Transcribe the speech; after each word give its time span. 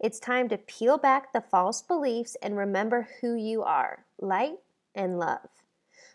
It's 0.00 0.20
time 0.20 0.48
to 0.50 0.58
peel 0.58 0.96
back 0.96 1.32
the 1.32 1.40
false 1.40 1.82
beliefs 1.82 2.36
and 2.40 2.56
remember 2.56 3.08
who 3.20 3.34
you 3.34 3.64
are 3.64 4.04
light 4.20 4.58
and 4.94 5.18
love. 5.18 5.48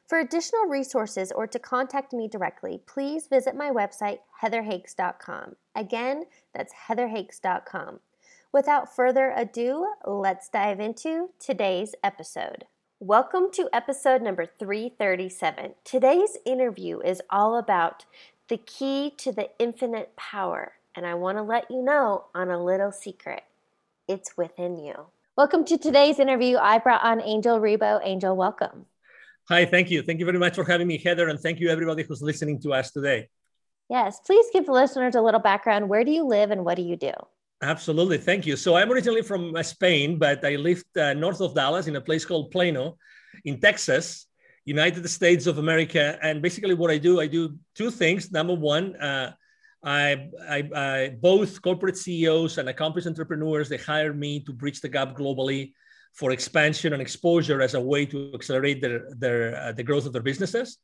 For 0.08 0.20
additional 0.20 0.68
resources 0.68 1.34
or 1.34 1.48
to 1.48 1.60
contact 1.60 2.14
me 2.14 2.30
directly, 2.30 2.82
please 2.86 3.28
visit 3.28 3.58
my 3.58 3.72
website, 3.72 4.20
heatherhakes.com. 4.42 5.58
Again, 5.76 6.24
that's 6.54 6.74
heatherhakes.com. 6.88 8.00
Without 8.54 8.96
further 8.96 9.34
ado, 9.36 9.94
let's 10.06 10.48
dive 10.48 10.80
into 10.80 11.32
today's 11.38 11.94
episode. 12.02 12.64
Welcome 13.02 13.52
to 13.52 13.68
episode 13.74 14.22
number 14.22 14.46
337. 14.46 15.74
Today's 15.84 16.38
interview 16.46 17.02
is 17.02 17.22
all 17.30 17.58
about 17.58 18.06
the 18.48 18.58
key 18.58 19.14
to 19.18 19.34
the 19.34 19.50
infinite 19.60 20.16
power, 20.16 20.76
and 20.96 21.06
I 21.06 21.16
want 21.16 21.38
to 21.38 21.44
let 21.44 21.70
you 21.70 21.82
know 21.82 22.28
on 22.34 22.50
a 22.50 22.64
little 22.64 22.94
secret 22.94 23.44
it's 24.08 24.36
within 24.38 24.78
you. 24.78 24.94
Welcome 25.38 25.66
to 25.66 25.78
today's 25.78 26.20
interview. 26.20 26.58
I 26.58 26.78
brought 26.80 27.04
on 27.04 27.22
Angel 27.22 27.60
Rebo. 27.60 28.02
Angel, 28.04 28.36
welcome. 28.36 28.86
Hi, 29.50 29.66
thank 29.66 29.90
you. 29.90 30.02
Thank 30.04 30.20
you 30.20 30.26
very 30.26 30.40
much 30.40 30.56
for 30.56 30.64
having 30.64 30.88
me, 30.88 30.98
Heather, 30.98 31.30
and 31.30 31.40
thank 31.40 31.60
you 31.60 31.70
everybody 31.70 32.04
who's 32.04 32.22
listening 32.22 32.60
to 32.62 32.74
us 32.74 32.92
today. 32.92 33.30
Yes, 33.90 34.20
please 34.26 34.46
give 34.54 34.66
the 34.66 34.72
listeners 34.72 35.16
a 35.16 35.22
little 35.22 35.40
background. 35.40 35.90
Where 35.90 36.04
do 36.04 36.12
you 36.12 36.26
live 36.26 36.52
and 36.52 36.64
what 36.66 36.76
do 36.76 36.82
you 36.84 36.96
do? 36.96 37.12
Absolutely, 37.62 38.18
thank 38.18 38.46
you. 38.46 38.56
So 38.56 38.76
I'm 38.76 38.92
originally 38.92 39.22
from 39.22 39.56
uh, 39.56 39.64
Spain, 39.64 40.18
but 40.18 40.44
I 40.46 40.56
lived 40.56 40.86
uh, 40.98 41.14
north 41.14 41.42
of 41.42 41.56
Dallas 41.56 41.88
in 41.88 41.96
a 41.96 42.02
place 42.02 42.26
called 42.26 42.52
Plano, 42.52 42.98
in 43.46 43.60
Texas, 43.60 44.28
United 44.66 45.08
States 45.10 45.48
of 45.48 45.58
America. 45.58 46.18
And 46.22 46.42
basically, 46.42 46.74
what 46.74 46.92
I 46.92 46.98
do, 46.98 47.20
I 47.20 47.28
do 47.28 47.56
two 47.76 47.90
things. 47.90 48.32
Number 48.32 48.54
one, 48.54 48.96
uh, 48.98 49.34
I, 49.84 50.30
I, 50.50 50.70
I, 50.76 51.18
both 51.20 51.62
corporate 51.62 51.98
CEOs 51.98 52.58
and 52.58 52.70
accomplished 52.70 53.08
entrepreneurs, 53.08 53.68
they 53.68 53.78
hire 53.78 54.14
me 54.14 54.40
to 54.42 54.54
bridge 54.54 54.80
the 54.80 54.90
gap 54.90 55.16
globally 55.16 55.74
for 56.14 56.32
expansion 56.32 56.94
and 56.94 57.02
exposure 57.02 57.62
as 57.62 57.74
a 57.74 57.82
way 57.82 58.06
to 58.06 58.32
accelerate 58.34 58.82
their, 58.82 59.10
their, 59.18 59.56
uh, 59.56 59.72
the 59.74 59.84
growth 59.84 60.06
of 60.06 60.14
their 60.14 60.22
businesses. 60.22 60.78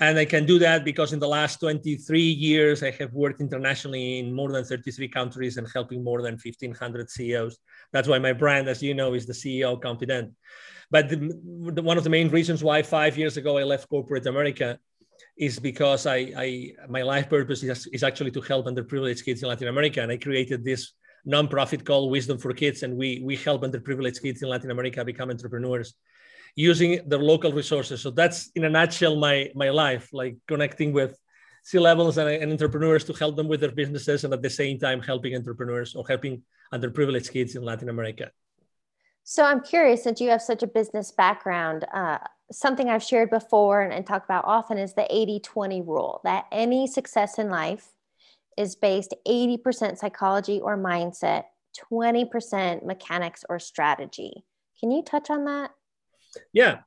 And 0.00 0.18
I 0.18 0.24
can 0.24 0.46
do 0.46 0.58
that 0.58 0.84
because 0.84 1.12
in 1.12 1.20
the 1.20 1.28
last 1.28 1.60
23 1.60 2.20
years, 2.20 2.82
I 2.82 2.90
have 2.92 3.12
worked 3.12 3.40
internationally 3.40 4.18
in 4.18 4.32
more 4.32 4.50
than 4.50 4.64
33 4.64 5.06
countries 5.08 5.58
and 5.58 5.68
helping 5.72 6.02
more 6.02 6.22
than 6.22 6.38
1,500 6.42 7.10
CEOs. 7.10 7.58
That's 7.92 8.08
why 8.08 8.18
my 8.18 8.32
brand, 8.32 8.68
as 8.68 8.82
you 8.82 8.94
know, 8.94 9.14
is 9.14 9.26
the 9.26 9.32
CEO 9.32 9.80
Confidant. 9.80 10.32
But 10.90 11.08
the, 11.08 11.16
the, 11.72 11.82
one 11.82 11.98
of 11.98 12.04
the 12.04 12.10
main 12.10 12.30
reasons 12.30 12.64
why 12.64 12.82
five 12.82 13.16
years 13.16 13.36
ago 13.36 13.58
I 13.58 13.62
left 13.62 13.88
corporate 13.88 14.26
America 14.26 14.78
is 15.36 15.58
because 15.58 16.06
I, 16.06 16.32
I 16.36 16.72
my 16.88 17.02
life 17.02 17.28
purpose 17.28 17.62
is, 17.62 17.86
is 17.92 18.02
actually 18.02 18.30
to 18.32 18.40
help 18.40 18.66
underprivileged 18.66 19.24
kids 19.24 19.42
in 19.42 19.48
Latin 19.48 19.68
America, 19.68 20.02
and 20.02 20.12
I 20.12 20.16
created 20.16 20.64
this 20.64 20.92
nonprofit 21.26 21.84
called 21.84 22.10
Wisdom 22.10 22.38
for 22.38 22.52
Kids, 22.52 22.82
and 22.82 22.96
we 22.96 23.22
we 23.24 23.36
help 23.36 23.62
underprivileged 23.62 24.20
kids 24.22 24.42
in 24.42 24.48
Latin 24.48 24.70
America 24.70 25.04
become 25.04 25.30
entrepreneurs 25.30 25.94
using 26.54 27.00
their 27.08 27.18
local 27.18 27.52
resources. 27.52 28.00
So 28.02 28.10
that's 28.10 28.50
in 28.54 28.64
a 28.64 28.70
nutshell 28.70 29.16
my 29.16 29.50
my 29.54 29.70
life, 29.70 30.08
like 30.12 30.36
connecting 30.46 30.92
with 30.92 31.18
C-levels 31.64 32.18
and, 32.18 32.28
and 32.28 32.50
entrepreneurs 32.50 33.04
to 33.04 33.12
help 33.12 33.36
them 33.36 33.48
with 33.48 33.60
their 33.60 33.72
businesses, 33.72 34.24
and 34.24 34.34
at 34.34 34.42
the 34.42 34.50
same 34.50 34.78
time 34.78 35.00
helping 35.00 35.34
entrepreneurs 35.34 35.94
or 35.94 36.04
helping 36.06 36.42
underprivileged 36.74 37.30
kids 37.32 37.54
in 37.54 37.62
Latin 37.62 37.88
America. 37.88 38.30
So 39.24 39.44
I'm 39.44 39.60
curious, 39.60 40.02
since 40.02 40.20
you 40.20 40.30
have 40.30 40.42
such 40.42 40.64
a 40.64 40.66
business 40.66 41.12
background, 41.12 41.84
uh, 41.94 42.18
something 42.52 42.88
I've 42.88 43.02
shared 43.02 43.30
before 43.30 43.82
and, 43.82 43.92
and 43.92 44.06
talk 44.06 44.24
about 44.24 44.44
often 44.46 44.78
is 44.78 44.94
the 44.94 45.06
80 45.10 45.40
20 45.40 45.82
rule 45.82 46.20
that 46.24 46.46
any 46.52 46.86
success 46.86 47.38
in 47.38 47.48
life 47.48 47.88
is 48.56 48.76
based 48.76 49.14
80% 49.26 49.98
psychology 49.98 50.60
or 50.60 50.76
mindset, 50.76 51.44
20% 51.90 52.84
mechanics 52.84 53.44
or 53.48 53.58
strategy. 53.58 54.44
Can 54.78 54.90
you 54.90 55.02
touch 55.02 55.30
on 55.30 55.44
that? 55.46 55.70
Yeah. 56.52 56.80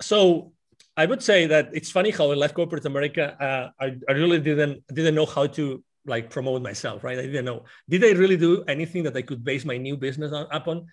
So 0.00 0.52
I 0.96 1.06
would 1.06 1.22
say 1.22 1.46
that 1.46 1.70
it's 1.72 1.90
funny 1.90 2.10
how 2.10 2.30
I 2.30 2.34
left 2.34 2.54
corporate 2.54 2.84
America. 2.84 3.36
Uh, 3.40 3.84
I, 3.84 3.96
I 4.08 4.12
really 4.12 4.40
didn't 4.40 4.86
didn't 4.88 5.14
know 5.14 5.26
how 5.26 5.46
to 5.46 5.82
like 6.06 6.30
promote 6.30 6.62
myself, 6.62 7.04
right? 7.04 7.18
I 7.18 7.22
didn't 7.22 7.44
know. 7.44 7.64
Did 7.88 8.04
I 8.04 8.12
really 8.12 8.36
do 8.36 8.64
anything 8.64 9.02
that 9.04 9.16
I 9.16 9.22
could 9.22 9.44
base 9.44 9.64
my 9.64 9.76
new 9.76 9.96
business 9.96 10.32
on, 10.32 10.46
upon? 10.50 10.86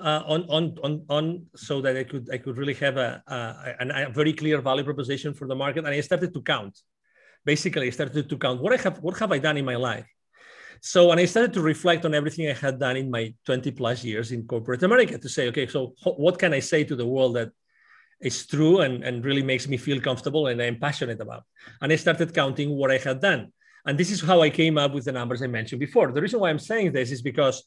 Uh, 0.00 0.22
on, 0.26 0.44
on, 0.48 0.76
on, 0.82 1.04
on 1.08 1.46
so 1.54 1.80
that 1.80 1.96
I 1.96 2.04
could, 2.04 2.28
I 2.32 2.38
could 2.38 2.56
really 2.56 2.74
have 2.74 2.96
a, 2.96 3.22
a, 3.26 4.08
a, 4.08 4.10
very 4.10 4.32
clear 4.32 4.60
value 4.60 4.84
proposition 4.84 5.34
for 5.34 5.46
the 5.46 5.54
market. 5.54 5.84
And 5.84 5.94
I 5.94 6.00
started 6.00 6.32
to 6.34 6.42
count. 6.42 6.78
Basically, 7.44 7.86
I 7.86 7.90
started 7.90 8.28
to 8.28 8.36
count 8.36 8.60
what 8.60 8.72
I 8.72 8.82
have, 8.82 8.98
what 8.98 9.18
have 9.18 9.32
I 9.32 9.38
done 9.38 9.56
in 9.56 9.64
my 9.64 9.76
life? 9.76 10.06
So, 10.82 11.10
and 11.10 11.20
I 11.20 11.26
started 11.26 11.52
to 11.54 11.60
reflect 11.60 12.04
on 12.04 12.14
everything 12.14 12.48
I 12.48 12.54
had 12.54 12.78
done 12.78 12.96
in 12.96 13.10
my 13.10 13.34
20 13.44 13.70
plus 13.72 14.02
years 14.02 14.32
in 14.32 14.46
corporate 14.46 14.82
America 14.82 15.18
to 15.18 15.28
say, 15.28 15.48
okay, 15.48 15.66
so 15.66 15.94
what 16.04 16.38
can 16.38 16.54
I 16.54 16.60
say 16.60 16.84
to 16.84 16.96
the 16.96 17.06
world 17.06 17.36
that 17.36 17.50
is 18.20 18.46
true 18.46 18.80
and, 18.80 19.04
and 19.04 19.24
really 19.24 19.42
makes 19.42 19.68
me 19.68 19.76
feel 19.76 20.00
comfortable 20.00 20.46
and 20.46 20.60
I'm 20.60 20.78
passionate 20.78 21.20
about? 21.20 21.44
And 21.82 21.92
I 21.92 21.96
started 21.96 22.34
counting 22.34 22.70
what 22.70 22.90
I 22.90 22.98
had 22.98 23.20
done. 23.20 23.52
And 23.84 23.98
this 23.98 24.10
is 24.10 24.22
how 24.22 24.40
I 24.40 24.50
came 24.50 24.78
up 24.78 24.92
with 24.92 25.04
the 25.04 25.12
numbers 25.12 25.42
I 25.42 25.46
mentioned 25.46 25.80
before. 25.80 26.12
The 26.12 26.20
reason 26.20 26.40
why 26.40 26.50
I'm 26.50 26.58
saying 26.58 26.92
this 26.92 27.12
is 27.12 27.22
because 27.22 27.62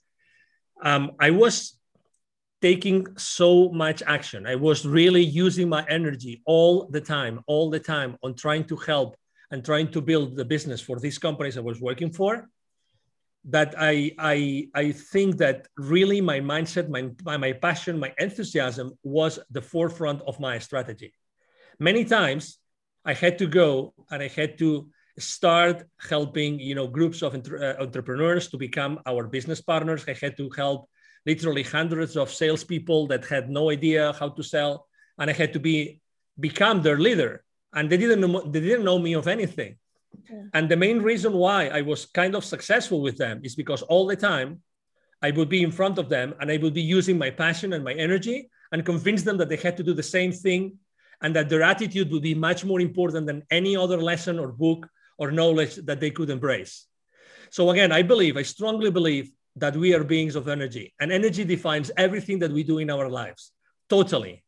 um, 0.81 1.11
I 1.19 1.31
was 1.31 1.77
taking 2.63 3.05
so 3.17 3.49
much 3.85 3.99
action. 4.17 4.47
I 4.47 4.55
was 4.55 4.85
really 4.85 5.25
using 5.45 5.67
my 5.67 5.83
energy 5.89 6.41
all 6.45 6.87
the 6.95 7.01
time, 7.01 7.35
all 7.45 7.69
the 7.69 7.83
time 7.95 8.11
on 8.23 8.31
trying 8.35 8.63
to 8.71 8.77
help 8.77 9.17
and 9.51 9.59
trying 9.65 9.89
to 9.91 9.99
build 10.09 10.37
the 10.37 10.45
business 10.45 10.79
for 10.87 10.97
these 10.97 11.17
companies 11.17 11.57
I 11.57 11.65
was 11.71 11.81
working 11.81 12.11
for. 12.19 12.31
That 13.55 13.75
I, 13.77 13.95
I, 14.17 14.69
I 14.83 14.85
think 14.93 15.29
that 15.43 15.67
really 15.93 16.21
my 16.21 16.39
mindset, 16.39 16.87
my, 16.87 17.03
my 17.37 17.51
passion, 17.51 17.99
my 17.99 18.13
enthusiasm 18.17 18.87
was 19.03 19.39
the 19.51 19.61
forefront 19.61 20.21
of 20.29 20.39
my 20.39 20.55
strategy. 20.59 21.11
Many 21.79 22.05
times 22.05 22.43
I 23.03 23.13
had 23.13 23.37
to 23.39 23.47
go 23.61 23.93
and 24.09 24.23
I 24.23 24.29
had 24.29 24.57
to 24.59 24.69
start 25.19 25.77
helping 26.09 26.51
you 26.59 26.75
know 26.77 26.87
groups 26.87 27.21
of 27.21 27.35
entre- 27.35 27.61
uh, 27.67 27.83
entrepreneurs 27.83 28.47
to 28.51 28.57
become 28.57 28.93
our 29.05 29.27
business 29.27 29.61
partners. 29.61 30.05
I 30.07 30.15
had 30.23 30.35
to 30.37 30.49
help 30.61 30.89
literally 31.25 31.63
hundreds 31.63 32.15
of 32.17 32.31
salespeople 32.31 33.07
that 33.07 33.25
had 33.25 33.49
no 33.49 33.69
idea 33.69 34.13
how 34.19 34.29
to 34.29 34.43
sell, 34.43 34.87
and 35.17 35.29
I 35.29 35.33
had 35.33 35.53
to 35.53 35.59
be 35.59 36.01
become 36.39 36.81
their 36.81 36.97
leader. 36.97 37.43
And 37.73 37.89
they 37.89 37.97
didn't 37.97 38.21
know, 38.21 38.41
they 38.41 38.59
didn't 38.59 38.85
know 38.85 38.99
me 38.99 39.13
of 39.13 39.27
anything. 39.27 39.77
Yeah. 40.29 40.43
And 40.53 40.69
the 40.69 40.77
main 40.77 41.01
reason 41.01 41.33
why 41.33 41.67
I 41.67 41.81
was 41.81 42.05
kind 42.05 42.35
of 42.35 42.45
successful 42.45 43.01
with 43.01 43.17
them 43.17 43.41
is 43.43 43.55
because 43.55 43.81
all 43.81 44.05
the 44.05 44.15
time 44.15 44.61
I 45.21 45.31
would 45.31 45.49
be 45.49 45.63
in 45.63 45.71
front 45.71 45.97
of 45.97 46.09
them 46.09 46.35
and 46.39 46.51
I 46.51 46.57
would 46.57 46.73
be 46.73 46.81
using 46.81 47.17
my 47.17 47.29
passion 47.29 47.73
and 47.73 47.83
my 47.83 47.93
energy 47.93 48.49
and 48.71 48.85
convince 48.85 49.23
them 49.23 49.37
that 49.37 49.49
they 49.49 49.55
had 49.55 49.77
to 49.77 49.83
do 49.83 49.93
the 49.93 50.03
same 50.03 50.31
thing 50.31 50.77
and 51.21 51.35
that 51.35 51.49
their 51.49 51.63
attitude 51.63 52.11
would 52.11 52.21
be 52.21 52.35
much 52.35 52.65
more 52.65 52.81
important 52.81 53.25
than 53.25 53.43
any 53.49 53.75
other 53.77 53.97
lesson 53.97 54.37
or 54.37 54.51
book 54.51 54.87
or 55.17 55.31
knowledge 55.31 55.75
that 55.75 55.99
they 55.99 56.11
could 56.11 56.29
embrace. 56.29 56.85
So 57.49 57.69
again, 57.69 57.91
I 57.91 58.01
believe, 58.01 58.35
I 58.35 58.41
strongly 58.41 58.91
believe 58.91 59.31
that 59.55 59.75
we 59.75 59.93
are 59.93 60.03
beings 60.03 60.35
of 60.35 60.47
energy. 60.47 60.93
And 60.99 61.11
energy 61.11 61.43
defines 61.43 61.91
everything 61.97 62.39
that 62.39 62.51
we 62.51 62.63
do 62.63 62.79
in 62.79 62.89
our 62.89 63.09
lives. 63.09 63.51
Totally. 63.89 64.43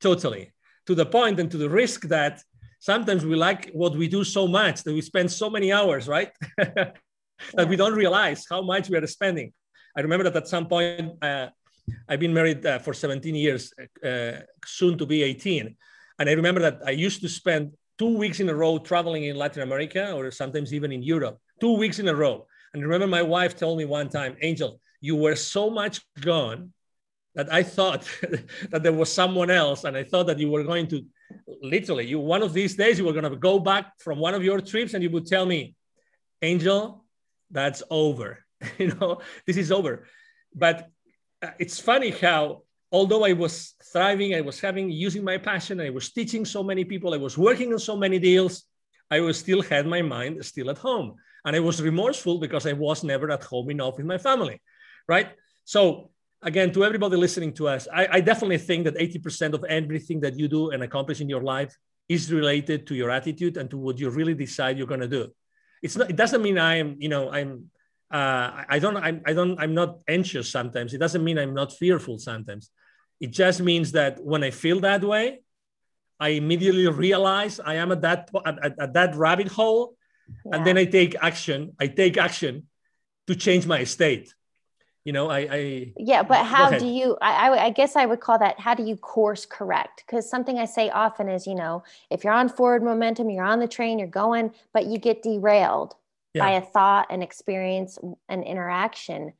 Totally. 0.00 0.52
To 0.86 0.94
the 0.94 1.06
point 1.06 1.38
and 1.40 1.50
to 1.50 1.56
the 1.56 1.68
risk 1.68 2.02
that 2.08 2.42
sometimes 2.80 3.24
we 3.24 3.36
like 3.36 3.70
what 3.72 3.96
we 3.96 4.08
do 4.08 4.24
so 4.24 4.48
much 4.48 4.82
that 4.84 4.92
we 4.92 5.00
spend 5.00 5.30
so 5.30 5.50
many 5.50 5.72
hours 5.72 6.08
right? 6.08 6.30
That 7.54 7.66
yeah. 7.66 7.70
we 7.70 7.76
don't 7.76 7.94
realize 7.94 8.46
how 8.50 8.62
much 8.62 8.90
we 8.90 8.96
are 8.96 9.06
spending. 9.06 9.52
I 9.96 10.00
remember 10.00 10.24
that 10.24 10.34
at 10.34 10.48
some 10.48 10.66
point 10.66 11.12
uh, 11.22 11.46
i've 12.08 12.20
been 12.20 12.34
married 12.34 12.64
uh, 12.64 12.78
for 12.78 12.92
17 12.92 13.34
years 13.34 13.72
uh, 14.04 14.40
soon 14.64 14.98
to 14.98 15.06
be 15.06 15.22
18 15.22 15.76
and 16.18 16.28
i 16.28 16.32
remember 16.32 16.60
that 16.60 16.80
i 16.86 16.90
used 16.90 17.20
to 17.20 17.28
spend 17.28 17.72
two 17.98 18.16
weeks 18.16 18.40
in 18.40 18.48
a 18.48 18.54
row 18.54 18.78
traveling 18.78 19.24
in 19.24 19.36
latin 19.36 19.62
america 19.62 20.12
or 20.12 20.30
sometimes 20.30 20.72
even 20.72 20.92
in 20.92 21.02
europe. 21.02 21.38
Two 21.60 21.76
weeks 21.76 21.98
in 21.98 22.06
a 22.08 22.14
row 22.14 22.46
and 22.74 22.82
remember, 22.82 23.06
my 23.06 23.22
wife 23.22 23.56
told 23.56 23.78
me 23.78 23.84
one 23.84 24.08
time, 24.08 24.36
Angel, 24.42 24.80
you 25.00 25.16
were 25.16 25.36
so 25.36 25.70
much 25.70 26.00
gone 26.20 26.72
that 27.34 27.52
I 27.52 27.62
thought 27.62 28.08
that 28.70 28.82
there 28.82 28.92
was 28.92 29.12
someone 29.12 29.50
else. 29.50 29.84
And 29.84 29.96
I 29.96 30.04
thought 30.04 30.26
that 30.26 30.38
you 30.38 30.50
were 30.50 30.64
going 30.64 30.88
to 30.88 31.04
literally, 31.62 32.06
you 32.06 32.18
one 32.18 32.42
of 32.42 32.52
these 32.52 32.74
days, 32.74 32.98
you 32.98 33.04
were 33.04 33.12
going 33.12 33.30
to 33.30 33.36
go 33.36 33.58
back 33.58 33.92
from 33.98 34.18
one 34.18 34.34
of 34.34 34.42
your 34.42 34.60
trips 34.60 34.94
and 34.94 35.02
you 35.02 35.10
would 35.10 35.26
tell 35.26 35.46
me, 35.46 35.74
Angel, 36.42 37.04
that's 37.50 37.82
over. 37.90 38.44
you 38.78 38.88
know, 38.94 39.20
this 39.46 39.56
is 39.56 39.72
over. 39.72 40.04
But 40.54 40.88
uh, 41.42 41.50
it's 41.58 41.78
funny 41.78 42.10
how 42.10 42.62
although 42.90 43.24
I 43.24 43.32
was 43.32 43.74
thriving, 43.92 44.34
I 44.34 44.40
was 44.40 44.60
having 44.60 44.90
using 44.90 45.22
my 45.22 45.38
passion, 45.38 45.80
I 45.80 45.90
was 45.90 46.10
teaching 46.10 46.44
so 46.44 46.62
many 46.62 46.84
people, 46.84 47.14
I 47.14 47.18
was 47.18 47.36
working 47.36 47.72
on 47.72 47.78
so 47.78 47.96
many 47.96 48.18
deals, 48.18 48.64
I 49.10 49.20
was 49.20 49.38
still 49.38 49.62
had 49.62 49.86
my 49.86 50.02
mind 50.02 50.44
still 50.44 50.70
at 50.70 50.78
home. 50.78 51.16
And 51.48 51.56
I 51.56 51.60
was 51.60 51.80
remorseful 51.80 52.36
because 52.38 52.66
I 52.66 52.74
was 52.74 53.02
never 53.02 53.30
at 53.30 53.42
home 53.42 53.70
enough 53.70 53.96
with 53.96 54.04
my 54.04 54.18
family. 54.18 54.60
Right. 55.08 55.28
So 55.64 56.10
again, 56.42 56.72
to 56.74 56.84
everybody 56.84 57.16
listening 57.16 57.54
to 57.54 57.68
us, 57.68 57.88
I, 57.90 58.06
I 58.12 58.20
definitely 58.20 58.58
think 58.58 58.84
that 58.84 58.96
80% 58.96 59.54
of 59.54 59.64
everything 59.64 60.20
that 60.20 60.38
you 60.38 60.46
do 60.46 60.70
and 60.72 60.82
accomplish 60.82 61.22
in 61.22 61.28
your 61.30 61.42
life 61.42 61.74
is 62.06 62.30
related 62.30 62.86
to 62.88 62.94
your 62.94 63.10
attitude 63.10 63.56
and 63.56 63.70
to 63.70 63.78
what 63.78 63.98
you 63.98 64.10
really 64.10 64.34
decide 64.34 64.76
you're 64.76 64.86
going 64.86 65.00
to 65.00 65.08
do. 65.08 65.32
It's 65.82 65.96
not, 65.96 66.10
it 66.10 66.16
doesn't 66.16 66.42
mean 66.42 66.58
I'm, 66.58 66.96
you 66.98 67.08
know, 67.08 67.32
I'm, 67.32 67.70
uh, 68.10 68.64
I 68.68 68.78
don't, 68.78 68.98
I'm, 68.98 69.22
I 69.26 69.32
don't, 69.32 69.58
I'm 69.58 69.72
not 69.72 70.00
anxious 70.06 70.50
sometimes. 70.50 70.92
It 70.92 70.98
doesn't 70.98 71.24
mean 71.24 71.38
I'm 71.38 71.54
not 71.54 71.72
fearful 71.72 72.18
sometimes. 72.18 72.70
It 73.20 73.30
just 73.30 73.62
means 73.62 73.92
that 73.92 74.22
when 74.22 74.44
I 74.44 74.50
feel 74.50 74.80
that 74.80 75.02
way, 75.02 75.40
I 76.20 76.30
immediately 76.30 76.88
realize 76.88 77.58
I 77.58 77.76
am 77.76 77.90
at 77.92 78.02
that, 78.02 78.30
at, 78.44 78.78
at 78.78 78.92
that 78.92 79.14
rabbit 79.14 79.48
hole. 79.48 79.94
Yeah. 80.44 80.56
And 80.56 80.66
then 80.66 80.78
I 80.78 80.84
take 80.84 81.16
action. 81.20 81.72
I 81.80 81.88
take 81.88 82.16
action 82.16 82.66
to 83.26 83.34
change 83.34 83.66
my 83.66 83.84
state 83.84 84.34
you 85.08 85.12
know 85.12 85.30
i, 85.30 85.38
I 85.50 85.92
yeah 85.96 86.22
but 86.22 86.44
how 86.44 86.70
do 86.70 86.86
you 86.86 87.16
I, 87.22 87.48
I 87.66 87.70
guess 87.70 87.96
i 87.96 88.04
would 88.04 88.20
call 88.20 88.38
that 88.40 88.60
how 88.60 88.74
do 88.74 88.82
you 88.82 88.94
course 88.94 89.46
correct 89.46 90.04
because 90.04 90.28
something 90.28 90.58
i 90.58 90.66
say 90.66 90.90
often 90.90 91.30
is 91.30 91.46
you 91.46 91.54
know 91.54 91.82
if 92.10 92.24
you're 92.24 92.32
on 92.34 92.50
forward 92.50 92.82
momentum 92.82 93.30
you're 93.30 93.44
on 93.44 93.58
the 93.58 93.66
train 93.68 93.98
you're 93.98 94.08
going 94.08 94.52
but 94.74 94.84
you 94.84 94.98
get 94.98 95.22
derailed 95.22 95.94
yeah. 96.34 96.44
by 96.44 96.50
a 96.50 96.60
thought 96.60 97.06
an 97.10 97.22
experience 97.22 97.98
an 98.28 98.42
interaction 98.42 99.32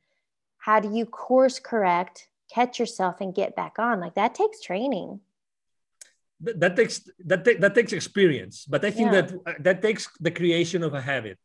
how 0.57 0.79
do 0.79 0.91
you 0.91 1.05
course 1.05 1.59
correct 1.59 2.29
catch 2.51 2.79
yourself 2.79 3.21
and 3.21 3.35
get 3.35 3.55
back 3.55 3.77
on 3.77 3.99
like 3.99 4.15
that 4.15 4.33
takes 4.33 4.61
training 4.61 5.19
that 6.41 6.75
takes 6.75 7.09
that, 7.25 7.43
that 7.43 7.75
takes 7.75 7.93
experience 7.93 8.65
but 8.65 8.83
i 8.85 8.91
think 8.91 9.11
yeah. 9.11 9.21
that 9.21 9.33
uh, 9.45 9.53
that 9.59 9.81
takes 9.81 10.07
the 10.19 10.31
creation 10.31 10.83
of 10.83 10.93
a 10.93 11.01
habit 11.01 11.37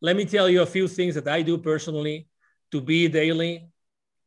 let 0.00 0.16
me 0.16 0.24
tell 0.24 0.48
you 0.48 0.62
a 0.62 0.66
few 0.66 0.88
things 0.88 1.14
that 1.14 1.28
i 1.28 1.42
do 1.42 1.58
personally 1.58 2.26
to 2.70 2.80
be 2.80 3.08
daily 3.08 3.68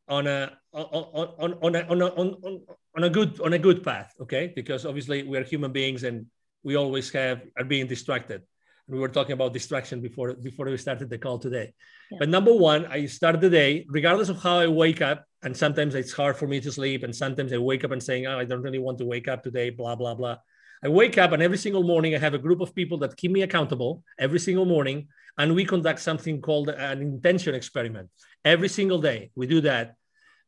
on 0.07 0.27
a 0.27 0.51
on 0.73 0.83
on 0.83 1.53
on 1.61 1.75
a, 1.75 1.81
on, 1.87 2.01
a, 2.01 2.05
on, 2.05 2.61
on 2.95 3.03
a 3.03 3.09
good 3.09 3.39
on 3.41 3.53
a 3.53 3.59
good 3.59 3.83
path 3.83 4.13
okay 4.21 4.51
because 4.55 4.85
obviously 4.85 5.23
we 5.23 5.37
are 5.37 5.43
human 5.43 5.71
beings 5.71 6.03
and 6.03 6.25
we 6.63 6.75
always 6.75 7.09
have 7.11 7.41
are 7.57 7.65
being 7.65 7.87
distracted 7.87 8.41
we 8.87 8.99
were 8.99 9.09
talking 9.09 9.33
about 9.33 9.53
distraction 9.53 10.01
before 10.01 10.33
before 10.33 10.65
we 10.65 10.77
started 10.77 11.09
the 11.09 11.17
call 11.17 11.39
today 11.39 11.73
yeah. 12.11 12.17
but 12.19 12.29
number 12.29 12.53
one 12.53 12.85
i 12.87 13.05
start 13.05 13.41
the 13.41 13.49
day 13.49 13.85
regardless 13.89 14.29
of 14.29 14.41
how 14.41 14.59
i 14.59 14.67
wake 14.67 15.01
up 15.01 15.25
and 15.43 15.55
sometimes 15.55 15.95
it's 15.95 16.13
hard 16.13 16.35
for 16.37 16.47
me 16.47 16.59
to 16.59 16.71
sleep 16.71 17.03
and 17.03 17.15
sometimes 17.15 17.53
i 17.53 17.57
wake 17.57 17.83
up 17.83 17.91
and 17.91 18.03
saying 18.03 18.27
oh 18.27 18.39
i 18.39 18.45
don't 18.45 18.61
really 18.61 18.79
want 18.79 18.97
to 18.97 19.05
wake 19.05 19.27
up 19.27 19.43
today 19.43 19.69
blah 19.69 19.95
blah 19.95 20.13
blah 20.13 20.37
i 20.83 20.87
wake 20.87 21.17
up 21.17 21.31
and 21.31 21.41
every 21.41 21.57
single 21.57 21.83
morning 21.83 22.15
i 22.15 22.17
have 22.17 22.33
a 22.33 22.45
group 22.45 22.61
of 22.61 22.73
people 22.75 22.97
that 22.97 23.15
keep 23.17 23.31
me 23.31 23.41
accountable 23.41 24.03
every 24.19 24.39
single 24.39 24.65
morning 24.65 25.07
and 25.37 25.55
we 25.55 25.65
conduct 25.65 25.99
something 25.99 26.41
called 26.41 26.69
an 26.69 27.01
intention 27.01 27.55
experiment 27.55 28.09
every 28.43 28.69
single 28.69 28.99
day. 28.99 29.31
We 29.35 29.47
do 29.47 29.61
that 29.61 29.95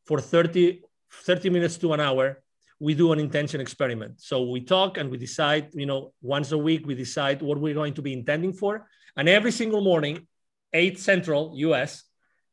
for 0.06 0.20
30, 0.20 0.82
30 1.12 1.50
minutes 1.50 1.78
to 1.78 1.94
an 1.94 2.00
hour. 2.00 2.42
We 2.80 2.94
do 2.94 3.14
an 3.14 3.20
intention 3.20 3.62
experiment. 3.62 4.22
So 4.22 4.44
we 4.50 4.62
talk 4.62 4.98
and 4.98 5.10
we 5.10 5.18
decide, 5.18 5.70
you 5.74 5.86
know, 5.86 6.14
once 6.22 6.52
a 6.52 6.58
week, 6.58 6.86
we 6.86 6.96
decide 6.96 7.42
what 7.42 7.60
we're 7.60 7.74
going 7.74 7.94
to 7.94 8.02
be 8.02 8.14
intending 8.14 8.54
for. 8.54 8.88
And 9.16 9.30
every 9.30 9.52
single 9.52 9.82
morning, 9.82 10.28
8 10.74 11.00
Central 11.00 11.54
US, 11.56 12.04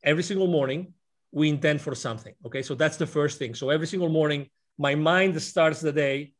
every 0.05 0.23
single 0.23 0.47
morning, 0.47 0.95
we 1.32 1.49
intend 1.49 1.81
for 1.81 1.94
something. 1.94 2.35
Okay. 2.47 2.62
So 2.62 2.75
that's 2.75 2.97
the 2.97 3.06
first 3.06 3.38
thing. 3.38 3.55
So 3.55 3.71
every 3.71 3.87
single 3.87 4.09
morning, 4.09 4.49
my 4.79 4.94
mind 4.94 5.41
starts 5.41 5.81
the 5.81 5.93
day 5.93 6.32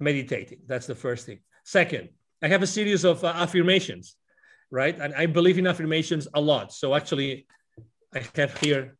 meditating. 0.00 0.60
That's 0.66 0.86
the 0.86 0.94
first 0.94 1.26
thing. 1.26 1.40
Second, 1.64 2.08
I 2.42 2.48
have 2.48 2.62
a 2.62 2.66
series 2.66 3.04
of 3.04 3.22
uh, 3.22 3.28
affirmations 3.28 4.16
right? 4.72 4.98
And 4.98 5.14
I 5.14 5.26
believe 5.26 5.58
in 5.58 5.66
affirmations 5.68 6.26
a 6.34 6.40
lot. 6.40 6.72
So 6.72 6.94
actually, 6.94 7.46
I 8.12 8.22
have 8.34 8.58
here 8.58 8.96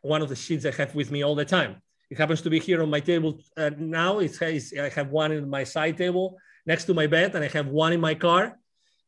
one 0.00 0.22
of 0.22 0.28
the 0.28 0.34
sheets 0.34 0.66
I 0.66 0.72
have 0.72 0.94
with 0.94 1.12
me 1.12 1.22
all 1.22 1.36
the 1.36 1.44
time. 1.44 1.76
It 2.10 2.18
happens 2.18 2.42
to 2.42 2.50
be 2.50 2.58
here 2.58 2.82
on 2.82 2.90
my 2.90 3.00
table 3.00 3.38
uh, 3.56 3.70
now. 3.78 4.18
It 4.18 4.34
says 4.34 4.74
I 4.78 4.88
have 4.88 5.10
one 5.10 5.30
in 5.30 5.48
my 5.48 5.64
side 5.64 5.96
table 5.96 6.38
next 6.66 6.84
to 6.86 6.94
my 6.94 7.06
bed, 7.06 7.34
and 7.34 7.44
I 7.44 7.48
have 7.48 7.68
one 7.68 7.92
in 7.92 8.00
my 8.00 8.14
car. 8.14 8.58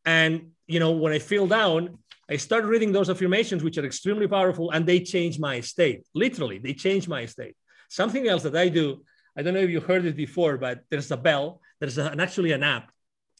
And 0.05 0.53
you 0.67 0.79
know, 0.79 0.93
when 0.93 1.12
I 1.12 1.19
feel 1.19 1.47
down, 1.47 1.99
I 2.31 2.37
start 2.37 2.65
reading 2.65 2.93
those 2.93 3.11
affirmations, 3.11 3.62
which 3.62 3.79
are 3.79 3.85
extremely 3.85 4.26
powerful, 4.26 4.71
and 4.71 4.87
they 4.87 5.00
change 5.00 5.38
my 5.38 5.61
state. 5.61 6.06
Literally, 6.15 6.59
they 6.59 6.75
change 6.75 7.06
my 7.09 7.26
state. 7.26 7.56
Something 7.91 8.29
else 8.29 8.43
that 8.44 8.56
I 8.56 8.69
do, 8.69 9.05
I 9.37 9.43
don't 9.43 9.55
know 9.55 9.61
if 9.61 9.71
you 9.71 9.81
heard 9.81 10.05
it 10.06 10.17
before, 10.17 10.56
but 10.56 10.81
there's 10.91 11.11
a 11.11 11.17
bell. 11.17 11.61
There's 11.81 11.99
an, 11.99 12.21
actually 12.21 12.53
an 12.53 12.62
app 12.62 12.91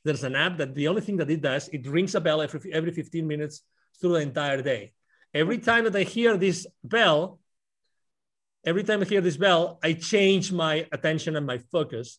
there's 0.04 0.25
an 0.25 0.36
app 0.36 0.58
that 0.58 0.75
the 0.75 0.88
only 0.88 1.00
thing 1.00 1.16
that 1.16 1.31
it 1.31 1.40
does, 1.40 1.69
it 1.69 1.86
rings 1.86 2.14
a 2.14 2.20
bell 2.20 2.42
every, 2.42 2.72
every 2.72 2.92
15 2.92 3.26
minutes 3.26 3.62
through 4.00 4.12
the 4.12 4.20
entire 4.20 4.60
day. 4.60 4.92
Every 5.32 5.58
time 5.58 5.84
that 5.84 5.96
I 5.96 6.02
hear 6.02 6.37
this 6.37 6.66
bell, 6.84 7.40
every 8.64 8.84
time 8.84 9.00
I 9.00 9.06
hear 9.06 9.22
this 9.22 9.38
bell, 9.38 9.78
I 9.82 9.94
change 9.94 10.52
my 10.52 10.87
attention 10.92 11.37
and 11.37 11.46
my 11.46 11.58
focus 11.72 12.19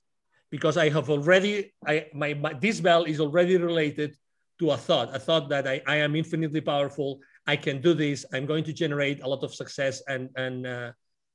because 0.49 0.77
I 0.77 0.89
have 0.89 1.09
already, 1.09 1.73
I, 1.85 2.07
my, 2.13 2.33
my 2.33 2.53
this 2.53 2.81
bell 2.81 3.03
is 3.03 3.19
already 3.19 3.57
related 3.57 4.17
to 4.59 4.71
a 4.71 4.77
thought, 4.77 5.13
a 5.15 5.19
thought 5.19 5.49
that 5.49 5.67
I, 5.67 5.81
I 5.87 5.97
am 5.97 6.15
infinitely 6.15 6.61
powerful. 6.61 7.19
I 7.47 7.55
can 7.55 7.81
do 7.81 7.93
this. 7.93 8.25
I'm 8.33 8.45
going 8.45 8.63
to 8.63 8.73
generate 8.73 9.21
a 9.21 9.27
lot 9.27 9.43
of 9.43 9.53
success 9.53 10.01
and, 10.07 10.29
and, 10.35 10.65
uh, 10.65 10.91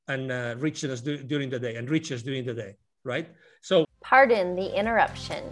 and 0.09 0.33
uh, 0.33 0.55
richness 0.59 1.01
do, 1.01 1.19
during 1.19 1.51
the 1.51 1.59
day 1.59 1.77
and 1.77 1.89
riches 1.89 2.23
during 2.23 2.45
the 2.45 2.55
day, 2.55 2.77
right? 3.05 3.29
So, 3.63 3.85
pardon 4.03 4.57
the 4.57 4.75
interruption. 4.79 5.45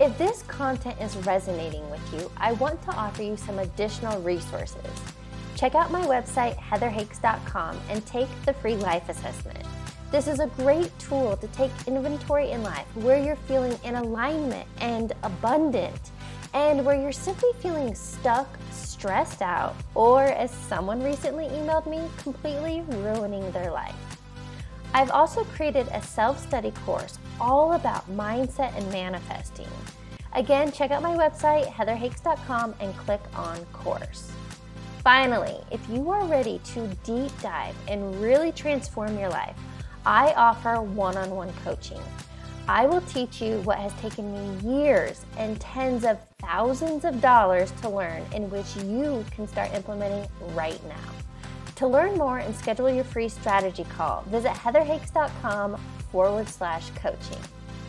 If 0.00 0.16
this 0.16 0.42
content 0.48 0.98
is 0.98 1.14
resonating 1.18 1.88
with 1.90 2.00
you, 2.14 2.30
I 2.38 2.52
want 2.52 2.82
to 2.84 2.92
offer 2.92 3.22
you 3.22 3.36
some 3.36 3.58
additional 3.58 4.20
resources. 4.22 4.90
Check 5.56 5.74
out 5.74 5.90
my 5.90 6.00
website, 6.06 6.56
heatherhakes.com, 6.56 7.78
and 7.90 8.04
take 8.06 8.28
the 8.46 8.54
free 8.54 8.76
life 8.76 9.10
assessment. 9.10 9.62
This 10.10 10.26
is 10.26 10.40
a 10.40 10.46
great 10.56 10.90
tool 10.98 11.36
to 11.36 11.46
take 11.48 11.70
inventory 11.86 12.50
in 12.50 12.62
life 12.62 12.86
where 12.96 13.22
you're 13.22 13.36
feeling 13.36 13.78
in 13.84 13.94
alignment 13.94 14.66
and 14.78 15.12
abundant, 15.22 16.12
and 16.54 16.84
where 16.84 17.00
you're 17.00 17.12
simply 17.12 17.50
feeling 17.60 17.94
stuck, 17.94 18.48
stressed 18.70 19.42
out, 19.42 19.74
or 19.94 20.24
as 20.24 20.50
someone 20.50 21.02
recently 21.02 21.46
emailed 21.46 21.86
me, 21.86 22.08
completely 22.18 22.82
ruining 22.88 23.50
their 23.52 23.70
life. 23.70 23.94
I've 24.92 25.10
also 25.10 25.44
created 25.44 25.86
a 25.92 26.02
self 26.02 26.40
study 26.40 26.72
course 26.84 27.18
all 27.40 27.74
about 27.74 28.10
mindset 28.10 28.76
and 28.76 28.90
manifesting. 28.90 29.68
Again, 30.32 30.70
check 30.72 30.90
out 30.90 31.02
my 31.02 31.16
website, 31.16 31.66
heatherhakes.com, 31.66 32.74
and 32.80 32.96
click 32.96 33.20
on 33.34 33.64
course. 33.66 34.30
Finally, 35.02 35.56
if 35.70 35.80
you 35.88 36.10
are 36.10 36.24
ready 36.26 36.60
to 36.64 36.86
deep 37.04 37.32
dive 37.40 37.74
and 37.88 38.20
really 38.20 38.52
transform 38.52 39.18
your 39.18 39.30
life, 39.30 39.56
I 40.04 40.32
offer 40.34 40.82
one 40.82 41.16
on 41.16 41.30
one 41.30 41.52
coaching. 41.64 42.00
I 42.70 42.86
will 42.86 43.00
teach 43.00 43.42
you 43.42 43.58
what 43.62 43.78
has 43.78 43.92
taken 43.94 44.32
me 44.32 44.76
years 44.78 45.26
and 45.36 45.60
tens 45.60 46.04
of 46.04 46.20
thousands 46.38 47.04
of 47.04 47.20
dollars 47.20 47.72
to 47.82 47.88
learn, 47.88 48.24
in 48.32 48.48
which 48.48 48.76
you 48.76 49.24
can 49.32 49.48
start 49.48 49.74
implementing 49.74 50.30
right 50.54 50.80
now. 50.86 51.10
To 51.74 51.88
learn 51.88 52.16
more 52.16 52.38
and 52.38 52.54
schedule 52.54 52.88
your 52.88 53.02
free 53.02 53.28
strategy 53.28 53.82
call, 53.82 54.22
visit 54.28 54.52
heatherhakes.com 54.52 55.80
forward 56.12 56.48
slash 56.48 56.90
coaching. 56.90 57.42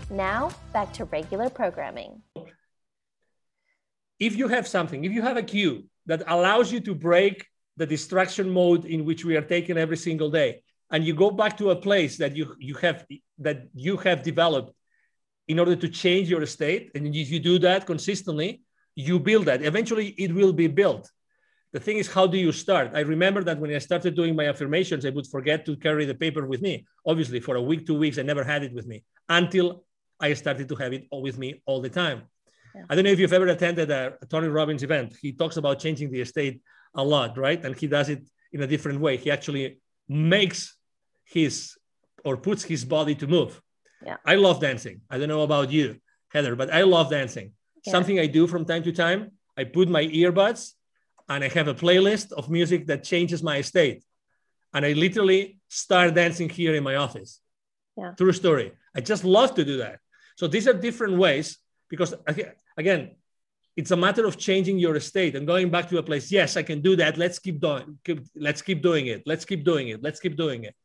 Now, 0.09 0.49
back 0.73 0.91
to 0.93 1.05
regular 1.05 1.51
programming. 1.51 2.23
If 4.17 4.35
you 4.35 4.47
have 4.47 4.67
something, 4.67 5.05
if 5.05 5.11
you 5.11 5.21
have 5.21 5.37
a 5.37 5.43
cue 5.43 5.85
that 6.07 6.23
allows 6.25 6.71
you 6.71 6.79
to 6.79 6.95
break 6.95 7.45
the 7.77 7.85
distraction 7.85 8.49
mode 8.49 8.85
in 8.85 9.05
which 9.05 9.25
we 9.25 9.37
are 9.37 9.43
taken 9.43 9.77
every 9.77 9.97
single 9.97 10.31
day, 10.31 10.63
and 10.89 11.05
you 11.05 11.13
go 11.13 11.29
back 11.29 11.55
to 11.57 11.69
a 11.69 11.75
place 11.75 12.17
that 12.17 12.35
you, 12.35 12.55
you 12.57 12.73
have 12.75 13.05
that 13.41 13.67
you 13.73 13.97
have 13.97 14.23
developed 14.23 14.73
in 15.47 15.59
order 15.59 15.75
to 15.75 15.89
change 15.89 16.29
your 16.29 16.45
state, 16.45 16.91
and 16.95 17.15
if 17.15 17.29
you 17.29 17.39
do 17.39 17.59
that 17.59 17.85
consistently, 17.85 18.61
you 18.95 19.19
build 19.19 19.45
that. 19.45 19.61
Eventually, 19.61 20.07
it 20.17 20.33
will 20.33 20.53
be 20.53 20.67
built. 20.67 21.09
The 21.73 21.79
thing 21.79 21.97
is 21.97 22.07
how 22.11 22.27
do 22.27 22.37
you 22.37 22.51
start? 22.51 22.91
I 22.93 23.01
remember 23.01 23.43
that 23.43 23.57
when 23.59 23.73
i 23.73 23.77
started 23.77 24.13
doing 24.15 24.35
my 24.35 24.47
affirmations 24.53 25.05
i 25.05 25.09
would 25.09 25.27
forget 25.27 25.65
to 25.67 25.77
carry 25.77 26.05
the 26.05 26.15
paper 26.15 26.45
with 26.45 26.61
me. 26.61 26.85
Obviously 27.05 27.39
for 27.39 27.55
a 27.55 27.61
week 27.61 27.85
two 27.87 27.97
weeks 27.97 28.17
i 28.17 28.23
never 28.23 28.43
had 28.43 28.61
it 28.63 28.73
with 28.73 28.87
me 28.87 29.03
until 29.29 29.85
i 30.19 30.33
started 30.33 30.67
to 30.67 30.75
have 30.75 30.91
it 30.93 31.03
with 31.11 31.37
me 31.37 31.61
all 31.65 31.79
the 31.81 31.89
time. 31.89 32.23
Yeah. 32.75 32.83
i 32.89 32.95
don't 32.95 33.05
know 33.05 33.11
if 33.11 33.19
you've 33.19 33.37
ever 33.39 33.47
attended 33.47 33.89
a, 33.89 34.17
a 34.21 34.25
tony 34.25 34.49
robbins 34.49 34.83
event. 34.83 35.15
He 35.21 35.31
talks 35.31 35.57
about 35.57 35.79
changing 35.79 36.11
the 36.11 36.25
state 36.25 36.61
a 36.93 37.03
lot 37.03 37.37
right? 37.37 37.63
And 37.63 37.75
he 37.75 37.87
does 37.87 38.09
it 38.09 38.21
in 38.51 38.61
a 38.61 38.67
different 38.67 38.99
way. 38.99 39.15
He 39.15 39.31
actually 39.31 39.79
makes 40.09 40.75
his 41.23 41.77
or 42.25 42.37
puts 42.37 42.63
his 42.63 42.83
body 42.85 43.15
to 43.15 43.27
move 43.27 43.61
yeah. 44.05 44.17
i 44.25 44.35
love 44.35 44.59
dancing 44.59 45.01
i 45.09 45.17
don't 45.17 45.29
know 45.29 45.43
about 45.43 45.71
you 45.71 45.95
heather 46.29 46.55
but 46.55 46.71
i 46.73 46.81
love 46.81 47.09
dancing 47.09 47.51
yeah. 47.85 47.91
something 47.91 48.19
i 48.19 48.27
do 48.27 48.47
from 48.47 48.65
time 48.65 48.83
to 48.83 48.91
time 48.91 49.31
i 49.57 49.63
put 49.63 49.89
my 49.89 50.05
earbuds 50.05 50.73
and 51.31 51.43
I 51.45 51.47
have 51.47 51.69
a 51.69 51.73
playlist 51.73 52.33
of 52.33 52.49
music 52.49 52.87
that 52.87 53.03
changes 53.03 53.41
my 53.41 53.61
state. 53.61 54.03
And 54.73 54.85
I 54.85 54.91
literally 54.93 55.59
start 55.69 56.13
dancing 56.13 56.49
here 56.49 56.75
in 56.75 56.83
my 56.83 56.95
office. 56.95 57.39
Yeah. 57.97 58.11
True 58.17 58.33
story. 58.33 58.73
I 58.95 58.99
just 59.01 59.23
love 59.23 59.55
to 59.55 59.63
do 59.63 59.77
that. 59.77 59.99
So 60.35 60.47
these 60.47 60.67
are 60.67 60.73
different 60.73 61.17
ways 61.17 61.57
because 61.89 62.13
again, 62.77 63.15
it's 63.77 63.91
a 63.91 63.95
matter 63.95 64.25
of 64.25 64.37
changing 64.37 64.77
your 64.77 64.99
state 64.99 65.35
and 65.35 65.47
going 65.47 65.69
back 65.69 65.87
to 65.89 65.97
a 65.97 66.03
place. 66.03 66.31
Yes, 66.31 66.57
I 66.57 66.63
can 66.63 66.81
do 66.81 66.97
that. 66.97 67.17
Let's 67.17 67.39
keep 67.39 67.61
doing. 67.61 67.97
Keep, 68.03 68.25
let's 68.35 68.61
keep 68.61 68.81
doing 68.81 69.07
it. 69.07 69.23
Let's 69.25 69.45
keep 69.45 69.63
doing 69.63 69.87
it. 69.87 70.03
Let's 70.03 70.19
keep 70.19 70.35
doing 70.35 70.65
it. 70.65 70.75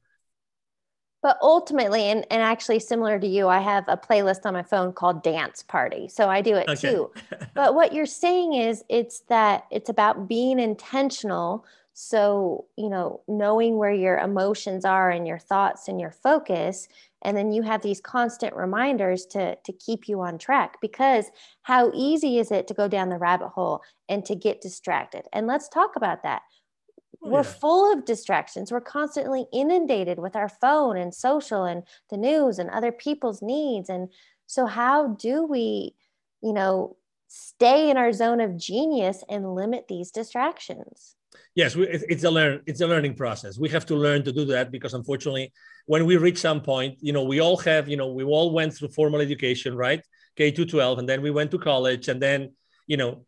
But 1.27 1.39
ultimately, 1.43 2.03
and, 2.03 2.25
and 2.31 2.41
actually 2.41 2.79
similar 2.79 3.19
to 3.19 3.27
you, 3.27 3.49
I 3.49 3.59
have 3.59 3.83
a 3.89 3.97
playlist 3.97 4.43
on 4.47 4.55
my 4.55 4.63
phone 4.63 4.93
called 4.93 5.25
Dance 5.25 5.65
Party. 5.65 6.07
So 6.07 6.29
I 6.29 6.41
do 6.41 6.55
it 6.55 6.69
okay. 6.69 6.81
too. 6.81 7.11
but 7.55 7.75
what 7.75 7.93
you're 7.93 8.07
saying 8.07 8.53
is 8.53 8.85
it's 8.89 9.23
that 9.23 9.65
it's 9.73 9.89
about 9.89 10.29
being 10.29 10.61
intentional. 10.61 11.67
So, 11.95 12.67
you 12.77 12.89
know, 12.89 13.23
knowing 13.27 13.77
where 13.77 13.93
your 13.93 14.19
emotions 14.19 14.85
are 14.85 15.11
and 15.11 15.27
your 15.27 15.41
thoughts 15.41 15.89
and 15.89 16.01
your 16.01 16.13
focus. 16.13 16.87
And 17.23 17.37
then 17.37 17.51
you 17.51 17.63
have 17.63 17.83
these 17.83 18.01
constant 18.01 18.55
reminders 18.55 19.27
to, 19.31 19.57
to 19.57 19.73
keep 19.73 20.07
you 20.07 20.21
on 20.21 20.39
track 20.39 20.77
because 20.81 21.33
how 21.63 21.91
easy 21.93 22.39
is 22.39 22.53
it 22.53 22.69
to 22.69 22.75
go 22.75 22.87
down 22.87 23.09
the 23.09 23.19
rabbit 23.19 23.49
hole 23.49 23.83
and 24.09 24.25
to 24.27 24.37
get 24.37 24.61
distracted? 24.61 25.25
And 25.33 25.49
let's 25.49 25.69
talk 25.69 25.97
about 25.97 26.23
that 26.23 26.43
we're 27.27 27.39
yeah. 27.39 27.43
full 27.43 27.93
of 27.93 28.05
distractions. 28.05 28.71
We're 28.71 28.81
constantly 28.81 29.47
inundated 29.53 30.19
with 30.19 30.37
our 30.37 30.49
phone 30.49 30.97
and 30.97 31.15
social 31.15 31.65
and 31.65 31.83
the 32.11 32.17
news 32.17 32.59
and 32.59 32.71
other 32.71 32.93
people's 32.93 33.43
needs. 33.43 33.89
And 33.89 34.09
so 34.47 34.67
how 34.67 35.09
do 35.09 35.45
we 35.45 35.95
you 36.43 36.53
know 36.53 36.97
stay 37.29 37.91
in 37.91 37.97
our 37.97 38.13
zone 38.13 38.41
of 38.41 38.57
genius 38.57 39.25
and 39.29 39.55
limit 39.55 39.87
these 39.89 40.11
distractions? 40.11 41.17
Yes 41.55 41.75
it's 41.77 42.25
a 42.25 42.31
learn 42.31 42.63
it's 42.67 42.81
a 42.81 42.87
learning 42.87 43.15
process. 43.15 43.59
We 43.59 43.69
have 43.71 43.87
to 43.87 43.97
learn 43.97 44.23
to 44.25 44.33
do 44.33 44.45
that 44.47 44.71
because 44.71 44.95
unfortunately 44.95 45.53
when 45.87 46.07
we 46.07 46.17
reach 46.17 46.39
some 46.39 46.61
point 46.61 46.99
you 47.01 47.13
know 47.13 47.25
we 47.25 47.41
all 47.41 47.57
have 47.59 47.89
you 47.89 47.97
know 47.97 48.13
we 48.13 48.25
all 48.25 48.53
went 48.53 48.75
through 48.75 48.89
formal 48.89 49.21
education 49.21 49.77
right? 49.77 50.03
K 50.37 50.51
to 50.51 50.65
12 50.65 50.99
and 50.99 51.09
then 51.09 51.23
we 51.23 51.31
went 51.31 51.51
to 51.51 51.59
college 51.59 52.09
and 52.09 52.21
then 52.21 52.53
you 52.87 52.97
know 52.97 53.25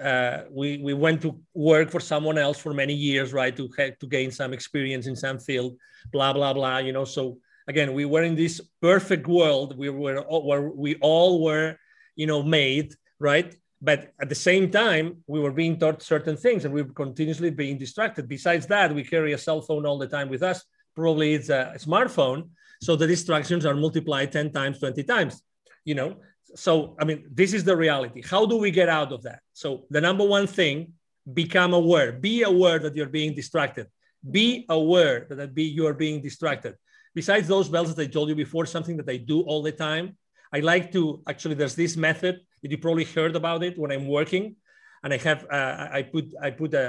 uh, 0.00 0.44
we 0.50 0.78
we 0.78 0.94
went 0.94 1.22
to 1.22 1.40
work 1.54 1.90
for 1.90 2.00
someone 2.00 2.38
else 2.38 2.58
for 2.58 2.74
many 2.74 2.94
years, 2.94 3.32
right, 3.32 3.56
to 3.56 3.68
to 4.00 4.06
gain 4.06 4.30
some 4.30 4.52
experience 4.52 5.06
in 5.06 5.16
some 5.16 5.38
field, 5.38 5.76
blah 6.12 6.32
blah 6.32 6.52
blah. 6.52 6.78
You 6.78 6.92
know, 6.92 7.04
so 7.04 7.38
again, 7.68 7.92
we 7.92 8.04
were 8.04 8.22
in 8.22 8.34
this 8.34 8.60
perfect 8.80 9.26
world. 9.26 9.78
We 9.78 9.90
were 9.90 10.22
where 10.22 10.62
we 10.62 10.96
all 11.00 11.42
were, 11.42 11.76
you 12.16 12.26
know, 12.26 12.42
made 12.42 12.94
right. 13.18 13.54
But 13.84 14.12
at 14.20 14.28
the 14.28 14.36
same 14.36 14.70
time, 14.70 15.24
we 15.26 15.40
were 15.40 15.50
being 15.50 15.76
taught 15.78 16.02
certain 16.02 16.36
things, 16.36 16.64
and 16.64 16.72
we 16.72 16.82
were 16.82 16.92
continuously 16.92 17.50
being 17.50 17.78
distracted. 17.78 18.28
Besides 18.28 18.66
that, 18.68 18.94
we 18.94 19.02
carry 19.02 19.32
a 19.32 19.38
cell 19.38 19.60
phone 19.60 19.86
all 19.86 19.98
the 19.98 20.06
time 20.06 20.28
with 20.28 20.42
us. 20.42 20.64
Probably 20.94 21.34
it's 21.34 21.48
a 21.48 21.74
smartphone, 21.78 22.50
so 22.80 22.96
the 22.96 23.06
distractions 23.06 23.66
are 23.66 23.74
multiplied 23.74 24.30
ten 24.30 24.52
times, 24.52 24.78
twenty 24.78 25.02
times. 25.02 25.42
You 25.84 25.96
know, 25.96 26.16
so 26.54 26.96
i 27.00 27.04
mean 27.04 27.24
this 27.30 27.52
is 27.52 27.64
the 27.64 27.76
reality. 27.76 28.22
How 28.22 28.46
do 28.46 28.56
we 28.56 28.70
get 28.70 28.88
out 28.88 29.12
of 29.12 29.22
that? 29.22 29.40
So 29.52 29.86
the 29.90 30.00
number 30.00 30.24
one 30.24 30.46
thing 30.46 30.92
become 31.32 31.72
aware. 31.72 32.12
Be 32.12 32.42
aware 32.42 32.78
that 32.80 32.96
you're 32.96 33.14
being 33.20 33.34
distracted. 33.34 33.86
Be 34.28 34.66
aware 34.68 35.26
that 35.30 35.54
be 35.54 35.64
you're 35.64 35.94
being 35.94 36.20
distracted. 36.20 36.74
Besides 37.14 37.46
those 37.48 37.68
bells 37.68 37.94
that 37.94 38.02
i 38.02 38.06
told 38.06 38.28
you 38.28 38.34
before 38.34 38.66
something 38.66 38.96
that 38.96 39.08
i 39.08 39.16
do 39.16 39.40
all 39.42 39.62
the 39.62 39.72
time 39.72 40.16
i 40.52 40.60
like 40.60 40.92
to 40.92 41.22
actually 41.28 41.54
there's 41.54 41.74
this 41.74 41.96
method 41.96 42.34
that 42.62 42.70
you 42.70 42.78
probably 42.78 43.04
heard 43.04 43.34
about 43.36 43.62
it 43.62 43.78
when 43.78 43.90
i'm 43.92 44.08
working. 44.08 44.56
And 45.04 45.12
i 45.12 45.18
have 45.28 45.40
uh, 45.50 45.88
i 45.98 46.02
put 46.02 46.24
i 46.46 46.50
put 46.50 46.74
a, 46.74 46.86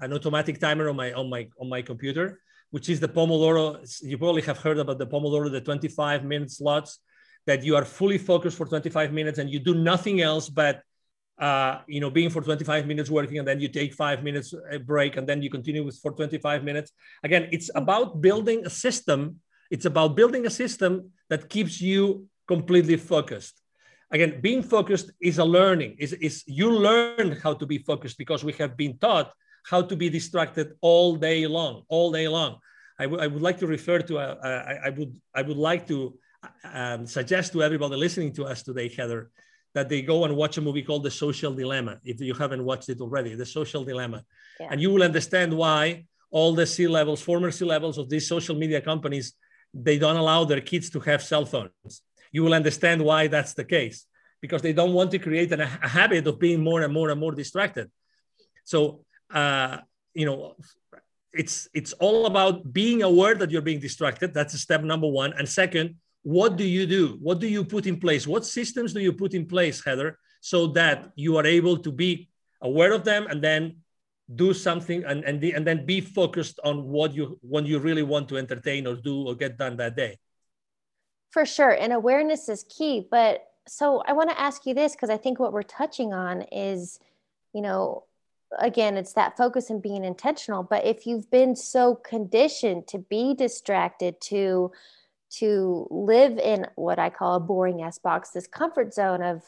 a, 0.00 0.04
an 0.04 0.12
automatic 0.12 0.58
timer 0.58 0.88
on 0.88 0.96
my 0.96 1.12
on 1.12 1.28
my 1.34 1.42
on 1.60 1.68
my 1.68 1.82
computer 1.82 2.40
which 2.70 2.88
is 2.88 3.00
the 3.00 3.08
pomodoro 3.08 3.64
you 4.10 4.16
probably 4.16 4.42
have 4.42 4.58
heard 4.58 4.78
about 4.78 4.98
the 4.98 5.06
pomodoro 5.06 5.50
the 5.50 5.60
25 5.60 6.24
minute 6.24 6.50
slots 6.50 7.00
that 7.50 7.64
you 7.64 7.74
are 7.74 7.84
fully 7.84 8.16
focused 8.16 8.56
for 8.56 8.66
25 8.66 9.12
minutes 9.12 9.38
and 9.40 9.50
you 9.50 9.58
do 9.58 9.74
nothing 9.74 10.20
else 10.20 10.48
but 10.48 10.82
uh, 11.46 11.78
you 11.88 12.00
know 12.02 12.10
being 12.18 12.30
for 12.30 12.42
25 12.42 12.86
minutes 12.86 13.10
working 13.10 13.38
and 13.40 13.48
then 13.48 13.58
you 13.60 13.68
take 13.68 13.92
five 13.92 14.22
minutes 14.22 14.54
a 14.70 14.78
break 14.78 15.16
and 15.16 15.26
then 15.28 15.42
you 15.42 15.50
continue 15.50 15.84
with 15.84 15.98
for 15.98 16.12
25 16.12 16.62
minutes. 16.62 16.92
Again 17.24 17.48
it's 17.50 17.68
about 17.74 18.20
building 18.20 18.64
a 18.64 18.70
system. 18.70 19.20
It's 19.74 19.86
about 19.92 20.14
building 20.14 20.46
a 20.46 20.54
system 20.62 21.10
that 21.28 21.48
keeps 21.48 21.80
you 21.80 22.26
completely 22.46 22.96
focused. 22.96 23.60
Again 24.12 24.40
being 24.40 24.62
focused 24.62 25.10
is 25.20 25.38
a 25.38 25.44
learning. 25.44 25.96
Is, 25.98 26.12
is 26.28 26.44
you 26.46 26.70
learn 26.70 27.32
how 27.42 27.54
to 27.54 27.66
be 27.66 27.78
focused 27.78 28.16
because 28.16 28.44
we 28.44 28.52
have 28.62 28.76
been 28.76 28.96
taught 28.98 29.32
how 29.72 29.82
to 29.82 29.96
be 29.96 30.08
distracted 30.08 30.66
all 30.80 31.16
day 31.16 31.48
long 31.48 31.82
all 31.88 32.12
day 32.12 32.28
long. 32.28 32.52
I, 33.00 33.04
w- 33.04 33.22
I 33.24 33.26
would 33.26 33.42
like 33.42 33.58
to 33.60 33.66
refer 33.66 33.98
to 34.10 34.14
a, 34.18 34.28
a, 34.48 34.50
I 34.88 34.90
would 34.96 35.12
i 35.34 35.42
would 35.48 35.62
like 35.70 35.84
to 35.92 35.98
um, 36.64 37.06
suggest 37.06 37.52
to 37.52 37.62
everybody 37.62 37.96
listening 37.96 38.32
to 38.34 38.44
us 38.44 38.62
today, 38.62 38.88
Heather, 38.88 39.30
that 39.74 39.88
they 39.88 40.02
go 40.02 40.24
and 40.24 40.36
watch 40.36 40.56
a 40.58 40.60
movie 40.60 40.82
called 40.82 41.04
The 41.04 41.10
Social 41.10 41.54
Dilemma. 41.54 41.98
If 42.04 42.20
you 42.20 42.34
haven't 42.34 42.64
watched 42.64 42.88
it 42.88 43.00
already, 43.00 43.34
The 43.34 43.46
Social 43.46 43.84
Dilemma. 43.84 44.24
Yeah. 44.58 44.68
And 44.70 44.80
you 44.80 44.90
will 44.90 45.02
understand 45.02 45.56
why 45.56 46.04
all 46.30 46.54
the 46.54 46.66
C 46.66 46.86
levels, 46.86 47.20
former 47.22 47.50
C 47.50 47.64
levels 47.64 47.98
of 47.98 48.08
these 48.08 48.26
social 48.26 48.56
media 48.56 48.80
companies, 48.80 49.34
they 49.72 49.98
don't 49.98 50.16
allow 50.16 50.44
their 50.44 50.60
kids 50.60 50.90
to 50.90 51.00
have 51.00 51.22
cell 51.22 51.44
phones. 51.44 52.02
You 52.32 52.42
will 52.42 52.54
understand 52.54 53.02
why 53.02 53.26
that's 53.28 53.54
the 53.54 53.64
case 53.64 54.06
because 54.40 54.62
they 54.62 54.72
don't 54.72 54.94
want 54.94 55.10
to 55.10 55.18
create 55.18 55.52
an, 55.52 55.60
a 55.60 55.66
habit 55.66 56.26
of 56.26 56.38
being 56.38 56.62
more 56.62 56.82
and 56.82 56.92
more 56.92 57.10
and 57.10 57.20
more 57.20 57.32
distracted. 57.32 57.90
So, 58.64 59.04
uh, 59.32 59.78
you 60.14 60.26
know, 60.26 60.56
it's 61.32 61.68
it's 61.72 61.92
all 61.94 62.26
about 62.26 62.72
being 62.72 63.02
aware 63.02 63.34
that 63.36 63.50
you're 63.50 63.62
being 63.62 63.80
distracted. 63.80 64.34
That's 64.34 64.58
step 64.58 64.82
number 64.82 65.06
one. 65.06 65.32
And 65.34 65.48
second, 65.48 65.96
what 66.22 66.56
do 66.56 66.64
you 66.64 66.86
do? 66.86 67.18
What 67.20 67.40
do 67.40 67.48
you 67.48 67.64
put 67.64 67.86
in 67.86 67.98
place? 67.98 68.26
What 68.26 68.44
systems 68.44 68.92
do 68.92 69.00
you 69.00 69.12
put 69.12 69.34
in 69.34 69.46
place, 69.46 69.82
Heather, 69.84 70.18
so 70.40 70.66
that 70.68 71.10
you 71.16 71.36
are 71.36 71.46
able 71.46 71.78
to 71.78 71.92
be 71.92 72.28
aware 72.60 72.92
of 72.92 73.04
them 73.04 73.26
and 73.28 73.42
then 73.42 73.76
do 74.34 74.52
something 74.54 75.04
and, 75.04 75.24
and, 75.24 75.42
and 75.42 75.66
then 75.66 75.86
be 75.86 76.00
focused 76.00 76.60
on 76.62 76.84
what 76.84 77.14
you 77.14 77.38
what 77.42 77.66
you 77.66 77.78
really 77.78 78.02
want 78.02 78.28
to 78.28 78.36
entertain 78.36 78.86
or 78.86 78.94
do 78.94 79.26
or 79.26 79.34
get 79.34 79.56
done 79.56 79.76
that 79.78 79.96
day? 79.96 80.18
For 81.30 81.46
sure. 81.46 81.70
And 81.70 81.92
awareness 81.92 82.48
is 82.48 82.64
key. 82.64 83.06
But 83.10 83.46
so 83.66 84.02
I 84.06 84.12
want 84.12 84.30
to 84.30 84.40
ask 84.40 84.66
you 84.66 84.74
this 84.74 84.92
because 84.92 85.10
I 85.10 85.16
think 85.16 85.38
what 85.38 85.52
we're 85.52 85.62
touching 85.62 86.12
on 86.12 86.42
is, 86.52 86.98
you 87.54 87.62
know, 87.62 88.04
again, 88.58 88.96
it's 88.96 89.12
that 89.14 89.36
focus 89.36 89.70
and 89.70 89.82
being 89.82 90.04
intentional. 90.04 90.62
But 90.62 90.84
if 90.84 91.06
you've 91.06 91.30
been 91.30 91.54
so 91.54 91.94
conditioned 91.94 92.88
to 92.88 92.98
be 92.98 93.34
distracted, 93.34 94.20
to 94.22 94.72
to 95.38 95.86
live 95.90 96.38
in 96.38 96.66
what 96.74 96.98
I 96.98 97.10
call 97.10 97.36
a 97.36 97.40
boring 97.40 97.82
S 97.82 97.98
box, 97.98 98.30
this 98.30 98.46
comfort 98.46 98.92
zone 98.92 99.22
of, 99.22 99.42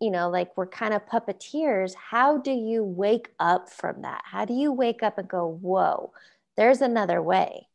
you 0.00 0.10
know, 0.10 0.30
like 0.30 0.56
we're 0.56 0.66
kind 0.66 0.94
of 0.94 1.06
puppeteers. 1.06 1.94
How 1.94 2.38
do 2.38 2.50
you 2.50 2.82
wake 2.82 3.28
up 3.38 3.70
from 3.70 4.02
that? 4.02 4.22
How 4.24 4.44
do 4.44 4.54
you 4.54 4.72
wake 4.72 5.02
up 5.02 5.18
and 5.18 5.28
go, 5.28 5.58
whoa, 5.60 6.12
there's 6.56 6.80
another 6.80 7.20
way? 7.20 7.68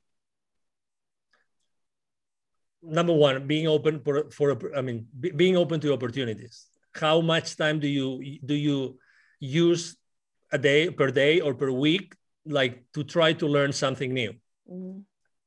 Number 2.82 3.13
one, 3.13 3.48
being 3.48 3.67
open 3.67 4.00
for, 4.00 4.29
for 4.32 4.75
I 4.75 4.82
mean, 4.82 5.08
being 5.36 5.58
open 5.58 5.79
to 5.82 5.94
opportunities. 5.94 6.67
How 6.94 7.22
much 7.22 7.58
time 7.58 7.79
do 7.79 7.88
you 7.88 8.39
do 8.44 8.56
you 8.56 8.98
use 9.39 9.98
a 10.51 10.58
day 10.58 10.89
per 10.89 11.12
day 11.12 11.41
or 11.41 11.53
per 11.53 11.70
week, 11.70 12.15
like 12.46 12.86
to 12.94 13.03
try 13.03 13.34
to 13.34 13.48
learn 13.48 13.72
something 13.72 14.13
new? 14.13 14.34
Mm-hmm. 14.72 15.00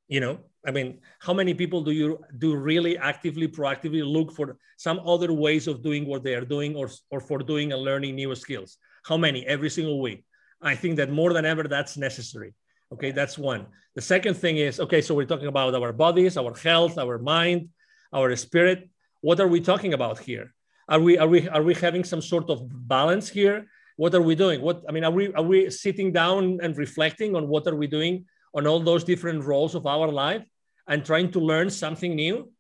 You 0.08 0.20
know, 0.20 0.38
I 0.66 0.70
mean, 0.70 1.00
how 1.20 1.32
many 1.32 1.54
people 1.54 1.82
do 1.82 1.90
you 1.90 2.18
do 2.38 2.54
really 2.54 2.98
actively, 2.98 3.48
proactively 3.48 4.04
look 4.04 4.32
for 4.32 4.58
some 4.76 5.00
other 5.06 5.32
ways 5.32 5.66
of 5.66 5.82
doing 5.82 6.06
what 6.06 6.22
they 6.22 6.34
are 6.34 6.44
doing 6.44 6.76
or, 6.76 6.90
or 7.10 7.20
for 7.20 7.38
doing 7.38 7.72
and 7.72 7.82
learning 7.82 8.14
new 8.14 8.34
skills? 8.34 8.76
How 9.04 9.16
many 9.16 9.46
every 9.46 9.70
single 9.70 10.00
week? 10.00 10.24
I 10.60 10.74
think 10.74 10.96
that 10.96 11.10
more 11.10 11.32
than 11.32 11.46
ever, 11.46 11.64
that's 11.64 11.96
necessary. 11.96 12.52
Okay, 12.92 13.10
that's 13.10 13.38
one. 13.38 13.66
The 13.94 14.02
second 14.02 14.34
thing 14.34 14.58
is 14.58 14.80
okay, 14.80 15.00
so 15.00 15.14
we're 15.14 15.24
talking 15.24 15.46
about 15.46 15.74
our 15.74 15.92
bodies, 15.92 16.36
our 16.36 16.54
health, 16.54 16.98
our 16.98 17.18
mind, 17.18 17.70
our 18.12 18.34
spirit. 18.36 18.90
What 19.22 19.40
are 19.40 19.48
we 19.48 19.60
talking 19.60 19.94
about 19.94 20.18
here? 20.18 20.52
Are 20.88 21.00
we 21.00 21.16
are 21.16 21.28
we 21.28 21.48
are 21.48 21.62
we 21.62 21.74
having 21.74 22.04
some 22.04 22.20
sort 22.20 22.50
of 22.50 22.66
balance 22.88 23.28
here? 23.28 23.66
What 23.96 24.14
are 24.14 24.20
we 24.20 24.34
doing? 24.34 24.60
What 24.60 24.82
I 24.88 24.92
mean, 24.92 25.04
are 25.04 25.10
we 25.10 25.32
are 25.32 25.42
we 25.42 25.70
sitting 25.70 26.12
down 26.12 26.58
and 26.62 26.76
reflecting 26.76 27.34
on 27.36 27.48
what 27.48 27.66
are 27.66 27.76
we 27.76 27.86
doing 27.86 28.26
on 28.54 28.66
all 28.66 28.80
those 28.80 29.04
different 29.04 29.44
roles 29.44 29.74
of 29.74 29.86
our 29.86 30.08
life 30.08 30.44
and 30.90 31.04
trying 31.04 31.30
to 31.30 31.40
learn 31.40 31.70
something 31.70 32.14
new, 32.14 32.50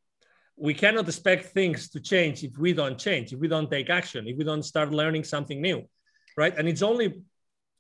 we 0.56 0.72
cannot 0.72 1.06
expect 1.06 1.46
things 1.46 1.90
to 1.90 2.00
change 2.00 2.42
if 2.42 2.56
we 2.56 2.72
don't 2.72 2.98
change, 2.98 3.32
if 3.32 3.38
we 3.38 3.48
don't 3.48 3.70
take 3.70 3.90
action, 3.90 4.26
if 4.26 4.38
we 4.38 4.44
don't 4.44 4.62
start 4.62 4.90
learning 4.92 5.24
something 5.24 5.60
new, 5.60 5.82
right? 6.36 6.56
And 6.56 6.66
it's 6.68 6.80
only, 6.80 7.22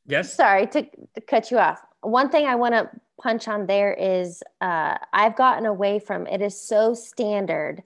yes? 0.06 0.34
Sorry 0.34 0.66
to, 0.68 0.86
cut 1.26 1.50
you 1.50 1.58
off. 1.58 1.80
One 2.02 2.28
thing 2.30 2.46
I 2.46 2.56
want 2.56 2.74
to 2.74 2.90
punch 3.22 3.48
on 3.48 3.66
there 3.66 3.94
is 3.94 4.42
uh, 4.60 4.96
I've 5.12 5.36
gotten 5.36 5.66
away 5.66 5.98
from 5.98 6.26
it 6.26 6.42
is 6.42 6.60
so 6.60 6.94
standard 6.94 7.82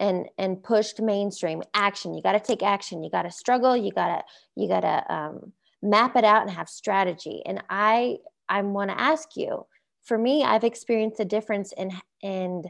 and 0.00 0.28
and 0.38 0.62
pushed 0.62 1.00
mainstream 1.00 1.60
action 1.74 2.14
you 2.14 2.22
got 2.22 2.32
to 2.32 2.40
take 2.40 2.62
action 2.62 3.02
you 3.02 3.10
got 3.10 3.22
to 3.22 3.32
struggle 3.32 3.76
you 3.76 3.90
got 3.90 4.06
to 4.06 4.24
you 4.54 4.68
got 4.68 4.82
to 4.82 5.12
um, 5.12 5.52
map 5.82 6.14
it 6.14 6.22
out 6.22 6.42
and 6.42 6.52
have 6.52 6.68
strategy 6.68 7.42
and 7.44 7.60
i 7.68 8.16
I 8.48 8.62
want 8.62 8.90
to 8.90 9.00
ask 9.00 9.36
you. 9.36 9.66
For 10.08 10.16
me, 10.16 10.42
I've 10.42 10.64
experienced 10.64 11.20
a 11.20 11.26
difference 11.26 11.72
in 11.76 11.92
in 12.22 12.64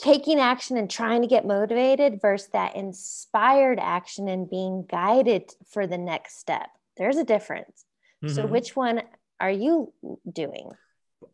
taking 0.00 0.40
action 0.40 0.76
and 0.76 0.90
trying 0.90 1.22
to 1.22 1.28
get 1.28 1.46
motivated 1.46 2.20
versus 2.20 2.50
that 2.52 2.74
inspired 2.74 3.78
action 3.78 4.26
and 4.26 4.50
being 4.50 4.84
guided 4.90 5.52
for 5.70 5.86
the 5.86 5.96
next 5.96 6.40
step. 6.40 6.66
There's 6.96 7.18
a 7.18 7.24
difference. 7.24 7.84
Mm-hmm. 8.24 8.34
So 8.34 8.46
which 8.46 8.74
one 8.74 9.02
are 9.38 9.50
you 9.50 9.92
doing? 10.30 10.72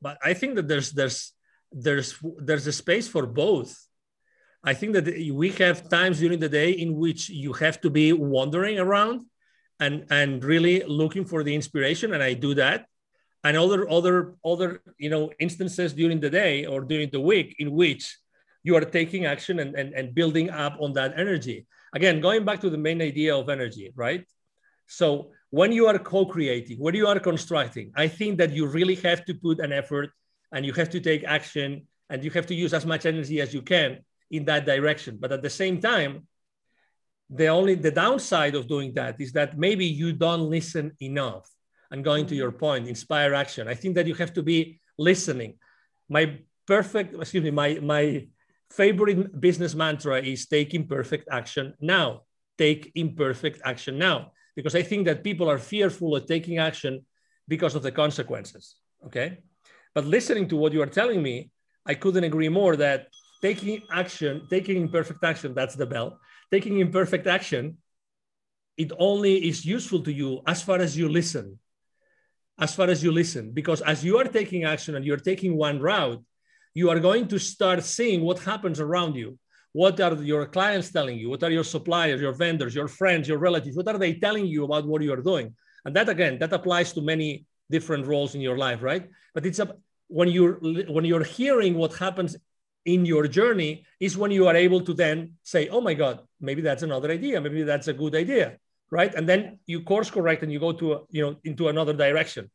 But 0.02 0.18
I 0.22 0.34
think 0.34 0.56
that 0.56 0.68
there's 0.68 0.92
there's 0.92 1.32
there's 1.72 2.18
there's 2.36 2.66
a 2.66 2.72
space 2.72 3.08
for 3.08 3.24
both. 3.26 3.74
I 4.62 4.74
think 4.74 4.92
that 4.92 5.06
we 5.32 5.48
have 5.62 5.88
times 5.88 6.18
during 6.18 6.40
the 6.40 6.48
day 6.50 6.72
in 6.72 6.94
which 6.94 7.30
you 7.30 7.54
have 7.54 7.80
to 7.80 7.88
be 7.88 8.12
wandering 8.12 8.78
around 8.78 9.24
and 9.80 10.04
and 10.10 10.44
really 10.44 10.84
looking 10.84 11.24
for 11.24 11.42
the 11.42 11.54
inspiration 11.54 12.12
and 12.12 12.22
I 12.22 12.34
do 12.34 12.52
that 12.54 12.84
and 13.44 13.56
other 13.56 13.88
other 13.88 14.34
other 14.44 14.80
you 14.98 15.10
know 15.10 15.30
instances 15.38 15.92
during 15.92 16.20
the 16.20 16.30
day 16.30 16.66
or 16.66 16.80
during 16.80 17.08
the 17.10 17.20
week 17.20 17.56
in 17.58 17.70
which 17.72 18.16
you 18.64 18.76
are 18.76 18.84
taking 18.84 19.24
action 19.24 19.60
and, 19.60 19.74
and, 19.76 19.94
and 19.94 20.14
building 20.14 20.50
up 20.50 20.76
on 20.80 20.92
that 20.92 21.14
energy. 21.16 21.66
Again 21.94 22.20
going 22.20 22.44
back 22.44 22.60
to 22.60 22.70
the 22.70 22.78
main 22.78 23.00
idea 23.00 23.36
of 23.36 23.48
energy 23.48 23.92
right? 23.94 24.24
So 24.86 25.32
when 25.50 25.72
you 25.72 25.86
are 25.86 25.98
co-creating 25.98 26.78
when 26.78 26.94
you 26.94 27.06
are 27.06 27.18
constructing 27.18 27.90
i 27.96 28.06
think 28.06 28.36
that 28.36 28.52
you 28.52 28.66
really 28.66 28.96
have 28.96 29.24
to 29.24 29.32
put 29.32 29.60
an 29.60 29.72
effort 29.72 30.10
and 30.52 30.64
you 30.66 30.72
have 30.74 30.90
to 30.90 31.00
take 31.00 31.24
action 31.24 31.86
and 32.10 32.22
you 32.24 32.30
have 32.30 32.46
to 32.46 32.54
use 32.54 32.74
as 32.74 32.84
much 32.84 33.06
energy 33.06 33.40
as 33.40 33.52
you 33.52 33.62
can 33.62 33.98
in 34.30 34.44
that 34.44 34.66
direction. 34.66 35.18
But 35.20 35.32
at 35.32 35.42
the 35.42 35.50
same 35.50 35.80
time 35.80 36.26
the 37.30 37.48
only 37.48 37.74
the 37.74 37.90
downside 37.90 38.54
of 38.54 38.66
doing 38.66 38.94
that 38.94 39.20
is 39.20 39.32
that 39.32 39.58
maybe 39.58 39.84
you 39.84 40.14
don't 40.14 40.48
listen 40.48 40.96
enough 41.00 41.46
and 41.90 42.04
going 42.04 42.26
to 42.26 42.34
your 42.34 42.50
mm-hmm. 42.50 42.58
point 42.58 42.88
inspire 42.88 43.34
action. 43.34 43.68
I 43.68 43.74
think 43.74 43.94
that 43.94 44.06
you 44.06 44.14
have 44.14 44.32
to 44.34 44.42
be 44.42 44.80
listening. 44.98 45.54
My 46.08 46.38
perfect 46.66 47.14
excuse 47.14 47.44
me 47.44 47.50
my 47.50 47.78
my 47.80 48.26
favorite 48.70 49.40
business 49.40 49.74
mantra 49.74 50.20
is 50.20 50.46
take 50.46 50.74
imperfect 50.74 51.28
action 51.30 51.74
now. 51.80 52.22
Take 52.58 52.92
imperfect 52.94 53.60
action 53.64 53.98
now. 53.98 54.32
Because 54.56 54.74
i 54.74 54.82
think 54.82 55.06
that 55.06 55.22
people 55.22 55.48
are 55.48 55.58
fearful 55.58 56.16
of 56.16 56.26
taking 56.26 56.58
action 56.58 57.06
because 57.46 57.76
of 57.76 57.82
the 57.82 57.92
consequences 57.92 58.74
okay? 59.06 59.38
But 59.94 60.04
listening 60.04 60.48
to 60.48 60.56
what 60.56 60.72
you 60.72 60.82
are 60.82 60.94
telling 61.00 61.22
me 61.22 61.50
i 61.86 61.94
couldn't 61.94 62.24
agree 62.24 62.48
more 62.48 62.74
that 62.76 63.06
taking 63.40 63.82
action 63.92 64.32
taking 64.50 64.76
imperfect 64.76 65.22
action 65.22 65.54
that's 65.54 65.76
the 65.76 65.86
bell. 65.86 66.18
Taking 66.50 66.80
imperfect 66.80 67.26
action 67.28 67.78
it 68.76 68.90
only 68.98 69.34
is 69.50 69.64
useful 69.64 70.02
to 70.02 70.12
you 70.12 70.40
as 70.46 70.62
far 70.62 70.78
as 70.78 70.96
you 70.96 71.08
listen 71.08 71.58
as 72.58 72.74
far 72.74 72.88
as 72.88 73.02
you 73.02 73.12
listen 73.12 73.50
because 73.52 73.80
as 73.82 74.04
you 74.04 74.18
are 74.18 74.24
taking 74.24 74.64
action 74.64 74.96
and 74.96 75.04
you're 75.04 75.16
taking 75.16 75.56
one 75.56 75.78
route 75.80 76.22
you 76.74 76.90
are 76.90 77.00
going 77.00 77.26
to 77.26 77.38
start 77.38 77.82
seeing 77.82 78.20
what 78.22 78.38
happens 78.38 78.78
around 78.78 79.16
you. 79.16 79.38
What 79.72 80.00
are 80.00 80.14
your 80.14 80.46
clients 80.46 80.92
telling 80.92 81.18
you? 81.18 81.28
What 81.30 81.42
are 81.42 81.50
your 81.50 81.64
suppliers 81.64 82.20
your 82.20 82.32
vendors 82.32 82.74
your 82.74 82.88
friends 82.88 83.28
your 83.28 83.38
relatives 83.38 83.76
what 83.76 83.88
are 83.88 83.98
they 83.98 84.14
telling 84.14 84.46
you 84.46 84.64
about 84.64 84.86
what 84.86 85.02
you 85.02 85.12
are 85.12 85.22
doing? 85.22 85.54
And 85.84 85.94
that 85.96 86.08
again 86.08 86.38
that 86.40 86.52
applies 86.52 86.92
to 86.94 87.00
many 87.00 87.46
different 87.70 88.06
roles 88.06 88.34
in 88.34 88.40
your 88.40 88.58
life 88.58 88.82
right? 88.82 89.08
But 89.34 89.46
it's 89.46 89.58
a 89.58 89.66
when 90.08 90.28
you're 90.28 90.54
when 90.96 91.04
you're 91.04 91.24
hearing 91.24 91.74
what 91.74 91.94
happens 91.94 92.36
in 92.84 93.04
your 93.04 93.28
journey 93.28 93.84
is 94.00 94.16
when 94.16 94.30
you 94.30 94.46
are 94.48 94.56
able 94.56 94.80
to 94.80 94.94
then 94.94 95.34
say 95.42 95.68
oh 95.68 95.80
my 95.80 95.94
god 95.94 96.20
maybe 96.40 96.62
that's 96.62 96.82
another 96.82 97.10
idea. 97.10 97.40
Maybe 97.40 97.62
that's 97.62 97.88
a 97.88 97.92
good 97.92 98.14
idea 98.14 98.58
right? 98.90 99.14
And 99.14 99.28
then 99.28 99.58
you 99.66 99.82
course 99.82 100.10
correct 100.10 100.42
and 100.42 100.52
you 100.52 100.58
go 100.58 100.72
to 100.72 100.92
a, 100.92 101.00
you 101.10 101.22
know 101.22 101.36
into 101.44 101.68
another 101.68 101.92
direction. 101.92 102.50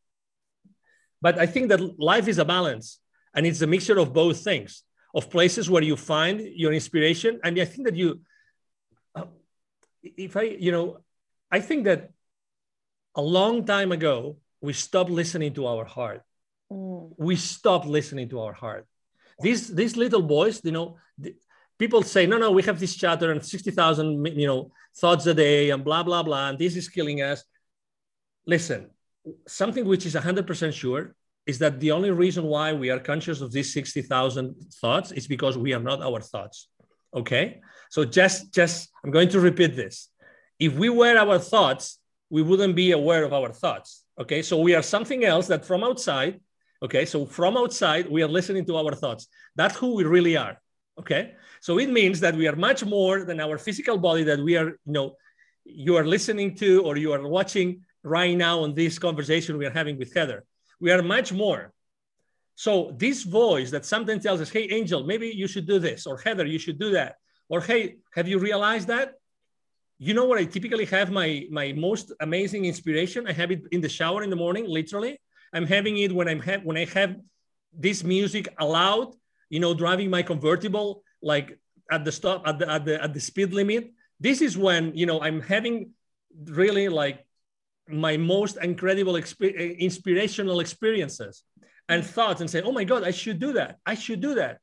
But 1.20 1.38
i 1.38 1.46
think 1.46 1.68
that 1.70 1.80
life 1.98 2.28
is 2.28 2.38
a 2.38 2.44
balance 2.44 3.00
and 3.34 3.46
it's 3.46 3.62
a 3.62 3.66
mixture 3.66 3.98
of 3.98 4.12
both 4.12 4.44
things 4.44 4.82
of 5.14 5.30
places 5.30 5.70
where 5.70 5.82
you 5.82 5.96
find 5.96 6.40
your 6.40 6.72
inspiration. 6.72 7.40
And 7.44 7.58
i 7.60 7.64
think 7.64 7.86
that 7.88 7.96
you 7.96 8.20
if 10.02 10.36
i 10.36 10.42
you 10.42 10.72
know 10.72 10.98
i 11.50 11.60
think 11.60 11.84
that 11.84 12.10
a 13.16 13.22
long 13.22 13.64
time 13.64 13.92
ago 13.92 14.36
we 14.60 14.72
stopped 14.72 15.10
listening 15.10 15.54
to 15.54 15.66
our 15.66 15.84
heart. 15.84 16.22
Mm. 16.72 17.12
we 17.18 17.36
stopped 17.36 17.86
listening 17.86 18.28
to 18.30 18.40
our 18.40 18.54
heart. 18.54 18.86
These 19.40 19.68
these 19.68 19.96
little 19.96 20.22
boys 20.22 20.60
you 20.64 20.72
know 20.72 20.96
people 21.84 22.02
say 22.14 22.22
no 22.32 22.36
no 22.44 22.50
we 22.58 22.62
have 22.68 22.78
this 22.80 22.94
chatter 23.02 23.28
and 23.32 23.44
60000 23.44 24.26
you 24.42 24.48
know 24.50 24.60
thoughts 25.00 25.26
a 25.26 25.34
day 25.34 25.70
and 25.72 25.84
blah 25.88 26.02
blah 26.08 26.22
blah 26.28 26.48
and 26.48 26.58
this 26.58 26.74
is 26.80 26.88
killing 26.96 27.18
us 27.30 27.44
listen 28.54 28.80
something 29.46 29.84
which 29.84 30.06
is 30.06 30.14
100% 30.14 30.72
sure 30.72 31.14
is 31.46 31.58
that 31.58 31.80
the 31.80 31.90
only 31.90 32.10
reason 32.10 32.44
why 32.44 32.72
we 32.72 32.90
are 32.90 32.98
conscious 32.98 33.40
of 33.40 33.52
these 33.52 33.72
60,000 33.72 34.54
thoughts 34.80 35.12
is 35.12 35.26
because 35.26 35.58
we 35.58 35.74
are 35.74 35.80
not 35.80 36.02
our 36.02 36.20
thoughts. 36.20 36.68
Okay? 37.14 37.60
So 37.90 38.04
just 38.04 38.52
just 38.52 38.90
I'm 39.04 39.10
going 39.10 39.28
to 39.30 39.40
repeat 39.40 39.76
this. 39.76 40.08
If 40.58 40.74
we 40.74 40.88
were 40.88 41.16
our 41.16 41.38
thoughts, 41.38 41.98
we 42.30 42.42
wouldn't 42.42 42.74
be 42.74 42.92
aware 42.92 43.24
of 43.24 43.32
our 43.32 43.52
thoughts. 43.52 44.04
Okay? 44.18 44.42
So 44.42 44.58
we 44.60 44.74
are 44.74 44.82
something 44.82 45.24
else 45.24 45.46
that 45.48 45.64
from 45.64 45.84
outside, 45.84 46.40
okay? 46.82 47.04
So 47.04 47.26
from 47.26 47.56
outside 47.56 48.10
we 48.10 48.22
are 48.22 48.28
listening 48.38 48.64
to 48.66 48.76
our 48.76 48.94
thoughts. 48.94 49.28
That's 49.54 49.76
who 49.76 49.94
we 49.94 50.04
really 50.04 50.36
are. 50.36 50.60
Okay? 50.98 51.34
So 51.60 51.78
it 51.78 51.90
means 51.90 52.20
that 52.20 52.34
we 52.34 52.46
are 52.46 52.56
much 52.56 52.84
more 52.84 53.24
than 53.24 53.40
our 53.40 53.58
physical 53.58 53.98
body 53.98 54.24
that 54.24 54.38
we 54.38 54.56
are, 54.56 54.68
you 54.68 54.92
know, 54.92 55.16
you 55.64 55.96
are 55.96 56.06
listening 56.06 56.54
to 56.56 56.82
or 56.82 56.96
you 56.96 57.12
are 57.12 57.26
watching 57.26 57.82
right 58.02 58.36
now 58.36 58.60
on 58.60 58.74
this 58.74 58.98
conversation 58.98 59.56
we 59.56 59.64
are 59.64 59.70
having 59.70 59.98
with 59.98 60.12
Heather 60.14 60.44
we 60.80 60.90
are 60.90 61.02
much 61.02 61.32
more. 61.32 61.72
So 62.56 62.94
this 62.96 63.22
voice 63.22 63.70
that 63.70 63.84
sometimes 63.84 64.22
tells 64.22 64.40
us, 64.40 64.50
hey, 64.50 64.68
Angel, 64.70 65.02
maybe 65.04 65.28
you 65.28 65.48
should 65.48 65.66
do 65.66 65.78
this, 65.78 66.06
or 66.06 66.18
Heather, 66.18 66.46
you 66.46 66.58
should 66.58 66.78
do 66.78 66.90
that. 66.90 67.16
Or 67.48 67.60
hey, 67.60 67.96
have 68.12 68.28
you 68.28 68.38
realized 68.38 68.88
that? 68.88 69.14
You 69.98 70.14
know 70.14 70.24
what 70.24 70.38
I 70.38 70.44
typically 70.44 70.84
have 70.86 71.10
my, 71.10 71.46
my 71.50 71.72
most 71.72 72.12
amazing 72.20 72.64
inspiration? 72.66 73.26
I 73.26 73.32
have 73.32 73.50
it 73.50 73.62
in 73.72 73.80
the 73.80 73.88
shower 73.88 74.22
in 74.22 74.30
the 74.30 74.36
morning, 74.36 74.66
literally. 74.68 75.18
I'm 75.52 75.66
having 75.66 75.96
it 75.98 76.12
when 76.12 76.28
I'm 76.28 76.40
ha- 76.40 76.62
when 76.62 76.76
I 76.76 76.84
have 76.86 77.16
this 77.72 78.04
music 78.04 78.48
allowed, 78.58 79.14
you 79.54 79.60
know, 79.60 79.72
driving 79.72 80.10
my 80.10 80.22
convertible 80.22 80.88
like 81.22 81.58
at 81.90 82.04
the 82.04 82.12
stop 82.18 82.42
at 82.50 82.58
the 82.58 82.66
at 82.76 82.82
the 82.84 82.94
at 83.04 83.14
the 83.14 83.20
speed 83.20 83.50
limit. 83.60 83.92
This 84.18 84.38
is 84.46 84.58
when 84.66 84.82
you 85.00 85.06
know 85.06 85.18
I'm 85.26 85.40
having 85.40 85.76
really 86.62 86.88
like 86.88 87.24
my 87.88 88.16
most 88.16 88.56
incredible 88.70 89.14
exp- 89.14 89.54
eh, 89.62 89.74
inspirational 89.88 90.58
experiences 90.58 91.44
and 91.88 92.04
thoughts 92.04 92.40
and 92.40 92.50
say, 92.50 92.62
oh 92.62 92.72
my 92.72 92.84
God, 92.84 93.04
I 93.04 93.12
should 93.12 93.38
do 93.38 93.52
that. 93.52 93.78
I 93.86 93.94
should 93.94 94.20
do 94.20 94.34
that. 94.34 94.58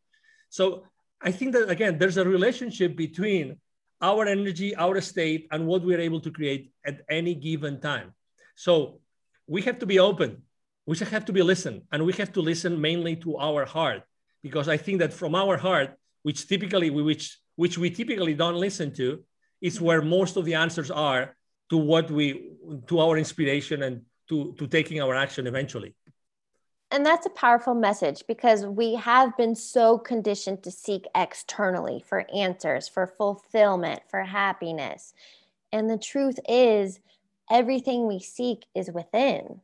So 0.49 0.84
I 1.21 1.32
think 1.32 1.54
that, 1.54 1.69
again, 1.69 1.97
there's 1.99 2.17
a 2.17 2.25
relationship 2.25 2.97
between 2.97 3.58
our 4.01 4.25
energy, 4.25 4.75
our 4.75 4.99
state, 5.01 5.47
and 5.51 5.67
what 5.67 5.84
we're 5.84 6.01
able 6.01 6.19
to 6.21 6.32
create 6.32 6.71
at 6.86 7.01
any 7.10 7.36
given 7.36 7.80
time. 7.80 8.13
So 8.56 8.99
we 9.47 9.62
have 9.62 9.77
to 9.80 9.86
be 9.86 9.99
open. 9.99 10.41
We 10.88 10.95
should 10.95 11.10
have 11.10 11.25
to 11.25 11.34
be 11.34 11.43
listen, 11.43 11.84
and 11.91 12.04
we 12.04 12.13
have 12.13 12.34
to 12.34 12.41
listen 12.41 12.82
mainly 12.82 13.15
to 13.17 13.38
our 13.38 13.65
heart, 13.65 14.01
because 14.43 14.67
I 14.67 14.77
think 14.77 14.99
that 14.99 15.13
from 15.13 15.36
our 15.36 15.58
heart, 15.58 15.97
which 16.23 16.47
typically 16.47 16.89
we, 16.89 17.01
which 17.04 17.39
which 17.56 17.77
we 17.77 17.89
typically 17.89 18.34
don't 18.34 18.56
listen 18.56 18.93
to, 18.95 19.23
is 19.62 19.75
mm-hmm. 19.75 19.86
where 19.86 20.01
most 20.01 20.38
of 20.38 20.45
the 20.45 20.56
answers 20.56 20.91
are 20.91 21.36
to 21.69 21.77
what 21.77 22.10
we 22.12 22.51
to 22.88 22.99
our 22.99 23.17
inspiration 23.17 23.84
and 23.84 24.01
to 24.30 24.54
to 24.58 24.67
taking 24.67 25.01
our 25.01 25.15
action 25.15 25.47
eventually. 25.47 25.95
And 26.93 27.06
that's 27.06 27.25
a 27.25 27.30
powerful 27.30 27.73
message 27.73 28.23
because 28.27 28.65
we 28.65 28.95
have 28.95 29.38
been 29.38 29.56
so 29.56 29.97
conditioned 29.97 30.62
to 30.63 30.71
seek 30.71 31.06
externally 31.15 32.04
for 32.06 32.25
answers 32.36 32.89
for 32.89 33.08
fulfillment 33.08 34.01
for 34.10 34.23
happiness. 34.23 35.13
And 35.71 35.89
the 35.89 35.97
truth 35.97 36.38
is 36.49 36.99
everything 37.49 38.08
we 38.08 38.19
seek 38.19 38.65
is 38.75 38.91
within 38.91 39.62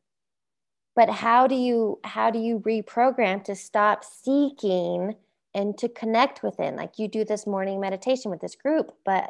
but 0.97 1.09
how 1.09 1.47
do 1.47 1.55
you 1.55 1.99
how 2.03 2.29
do 2.29 2.39
you 2.39 2.59
reprogram 2.59 3.41
to 3.43 3.55
stop 3.55 4.03
seeking 4.03 5.15
and 5.53 5.77
to 5.77 5.87
connect 5.87 6.43
within 6.43 6.75
like 6.75 6.99
you 6.99 7.07
do 7.07 7.23
this 7.23 7.47
morning 7.47 7.79
meditation 7.79 8.29
with 8.29 8.41
this 8.41 8.55
group 8.55 8.91
but 9.05 9.23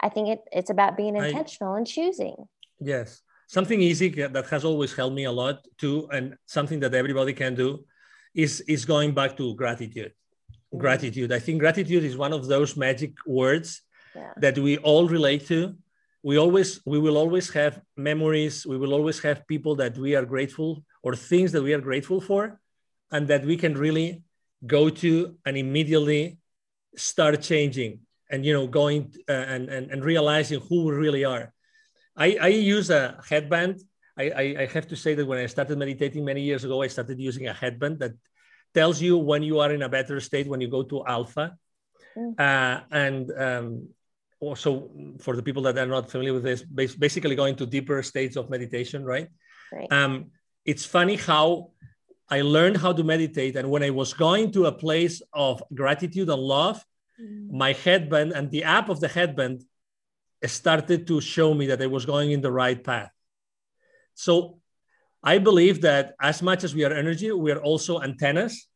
I 0.00 0.08
think 0.08 0.28
it, 0.28 0.40
it's 0.52 0.70
about 0.70 0.96
being 0.96 1.16
intentional 1.16 1.74
I, 1.74 1.78
and 1.78 1.86
choosing. 1.86 2.48
Yes. 2.80 3.22
Something 3.46 3.80
easy 3.80 4.08
that 4.08 4.46
has 4.46 4.64
always 4.64 4.94
helped 4.94 5.14
me 5.14 5.24
a 5.24 5.32
lot 5.32 5.66
too, 5.76 6.08
and 6.12 6.36
something 6.46 6.80
that 6.80 6.94
everybody 6.94 7.32
can 7.32 7.54
do 7.54 7.84
is, 8.34 8.60
is 8.62 8.84
going 8.84 9.12
back 9.12 9.36
to 9.36 9.54
gratitude. 9.54 10.12
Mm-hmm. 10.12 10.78
Gratitude. 10.78 11.32
I 11.32 11.40
think 11.40 11.58
gratitude 11.58 12.04
is 12.04 12.16
one 12.16 12.32
of 12.32 12.46
those 12.46 12.76
magic 12.76 13.12
words 13.26 13.82
yeah. 14.14 14.32
that 14.36 14.56
we 14.58 14.78
all 14.78 15.08
relate 15.08 15.46
to. 15.48 15.74
We 16.22 16.38
always, 16.38 16.80
we 16.84 16.98
will 16.98 17.16
always 17.16 17.50
have 17.50 17.80
memories. 17.96 18.66
We 18.66 18.76
will 18.76 18.92
always 18.92 19.20
have 19.20 19.46
people 19.46 19.76
that 19.76 19.96
we 19.96 20.14
are 20.14 20.24
grateful 20.24 20.84
or 21.02 21.16
things 21.16 21.52
that 21.52 21.62
we 21.62 21.72
are 21.72 21.80
grateful 21.80 22.20
for, 22.20 22.60
and 23.10 23.26
that 23.28 23.44
we 23.44 23.56
can 23.56 23.74
really 23.74 24.22
go 24.66 24.90
to 24.90 25.36
and 25.46 25.56
immediately 25.56 26.38
start 26.96 27.40
changing 27.40 28.00
and 28.30 28.44
you 28.44 28.52
know 28.52 28.66
going 28.66 29.12
uh, 29.28 29.32
and, 29.32 29.70
and 29.70 29.90
and 29.90 30.04
realizing 30.04 30.60
who 30.68 30.84
we 30.84 30.92
really 30.92 31.24
are 31.24 31.52
i 32.16 32.36
i 32.42 32.48
use 32.48 32.90
a 32.90 33.18
headband 33.26 33.80
I, 34.18 34.24
I, 34.30 34.42
I 34.62 34.66
have 34.66 34.86
to 34.88 34.96
say 34.96 35.14
that 35.14 35.24
when 35.24 35.38
i 35.38 35.46
started 35.46 35.78
meditating 35.78 36.24
many 36.24 36.42
years 36.42 36.64
ago 36.64 36.82
i 36.82 36.88
started 36.88 37.18
using 37.18 37.46
a 37.46 37.54
headband 37.54 38.00
that 38.00 38.12
tells 38.74 39.00
you 39.00 39.16
when 39.16 39.42
you 39.42 39.60
are 39.60 39.72
in 39.72 39.82
a 39.82 39.88
better 39.88 40.20
state 40.20 40.46
when 40.46 40.60
you 40.60 40.68
go 40.68 40.82
to 40.82 41.06
alpha 41.06 41.56
Mm. 42.16 42.34
Uh, 42.38 42.80
and 42.90 43.30
um, 43.38 43.88
also 44.40 44.90
for 45.20 45.36
the 45.36 45.42
people 45.42 45.62
that 45.62 45.78
are 45.78 45.86
not 45.86 46.10
familiar 46.10 46.32
with 46.32 46.42
this, 46.42 46.62
basically 46.62 47.36
going 47.36 47.56
to 47.56 47.66
deeper 47.66 48.02
states 48.02 48.36
of 48.36 48.50
meditation, 48.50 49.04
right? 49.04 49.28
right. 49.72 49.92
Um, 49.92 50.30
it's 50.64 50.84
funny 50.84 51.16
how 51.16 51.70
I 52.28 52.40
learned 52.40 52.78
how 52.78 52.92
to 52.92 53.04
meditate. 53.04 53.56
And 53.56 53.70
when 53.70 53.82
I 53.82 53.90
was 53.90 54.14
going 54.14 54.52
to 54.52 54.66
a 54.66 54.72
place 54.72 55.20
of 55.32 55.62
gratitude 55.74 56.28
and 56.28 56.40
love, 56.40 56.84
mm. 57.20 57.50
my 57.50 57.72
headband 57.72 58.32
and 58.32 58.50
the 58.50 58.64
app 58.64 58.88
of 58.88 59.00
the 59.00 59.08
headband 59.08 59.62
started 60.46 61.06
to 61.06 61.20
show 61.20 61.52
me 61.52 61.66
that 61.66 61.82
I 61.82 61.86
was 61.86 62.06
going 62.06 62.30
in 62.30 62.40
the 62.40 62.52
right 62.52 62.82
path. 62.82 63.10
So 64.14 64.60
I 65.22 65.38
believe 65.38 65.82
that 65.82 66.14
as 66.20 66.40
much 66.40 66.64
as 66.64 66.74
we 66.74 66.84
are 66.84 66.92
energy, 66.92 67.30
we 67.32 67.52
are 67.52 67.60
also 67.60 68.00
antennas 68.00 68.66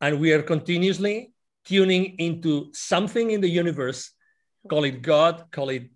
and 0.00 0.18
we 0.18 0.32
are 0.32 0.42
continuously 0.42 1.32
tuning 1.64 2.16
into 2.18 2.70
something 2.72 3.30
in 3.30 3.40
the 3.40 3.48
universe, 3.48 4.12
call 4.68 4.84
it 4.84 5.02
God, 5.02 5.44
call 5.50 5.68
it 5.70 5.90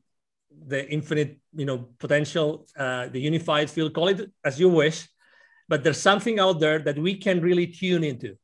the 0.66 0.88
infinite, 0.90 1.38
you 1.54 1.64
know, 1.64 1.88
potential, 1.98 2.66
uh, 2.76 3.08
the 3.08 3.20
unified 3.20 3.70
field, 3.70 3.94
call 3.94 4.08
it 4.08 4.30
as 4.44 4.60
you 4.60 4.68
wish. 4.68 5.08
But 5.68 5.84
there's 5.84 6.00
something 6.00 6.38
out 6.40 6.60
there 6.60 6.80
that 6.80 6.98
we 6.98 7.16
can 7.16 7.40
really 7.40 7.66
tune 7.66 8.04
into, 8.04 8.36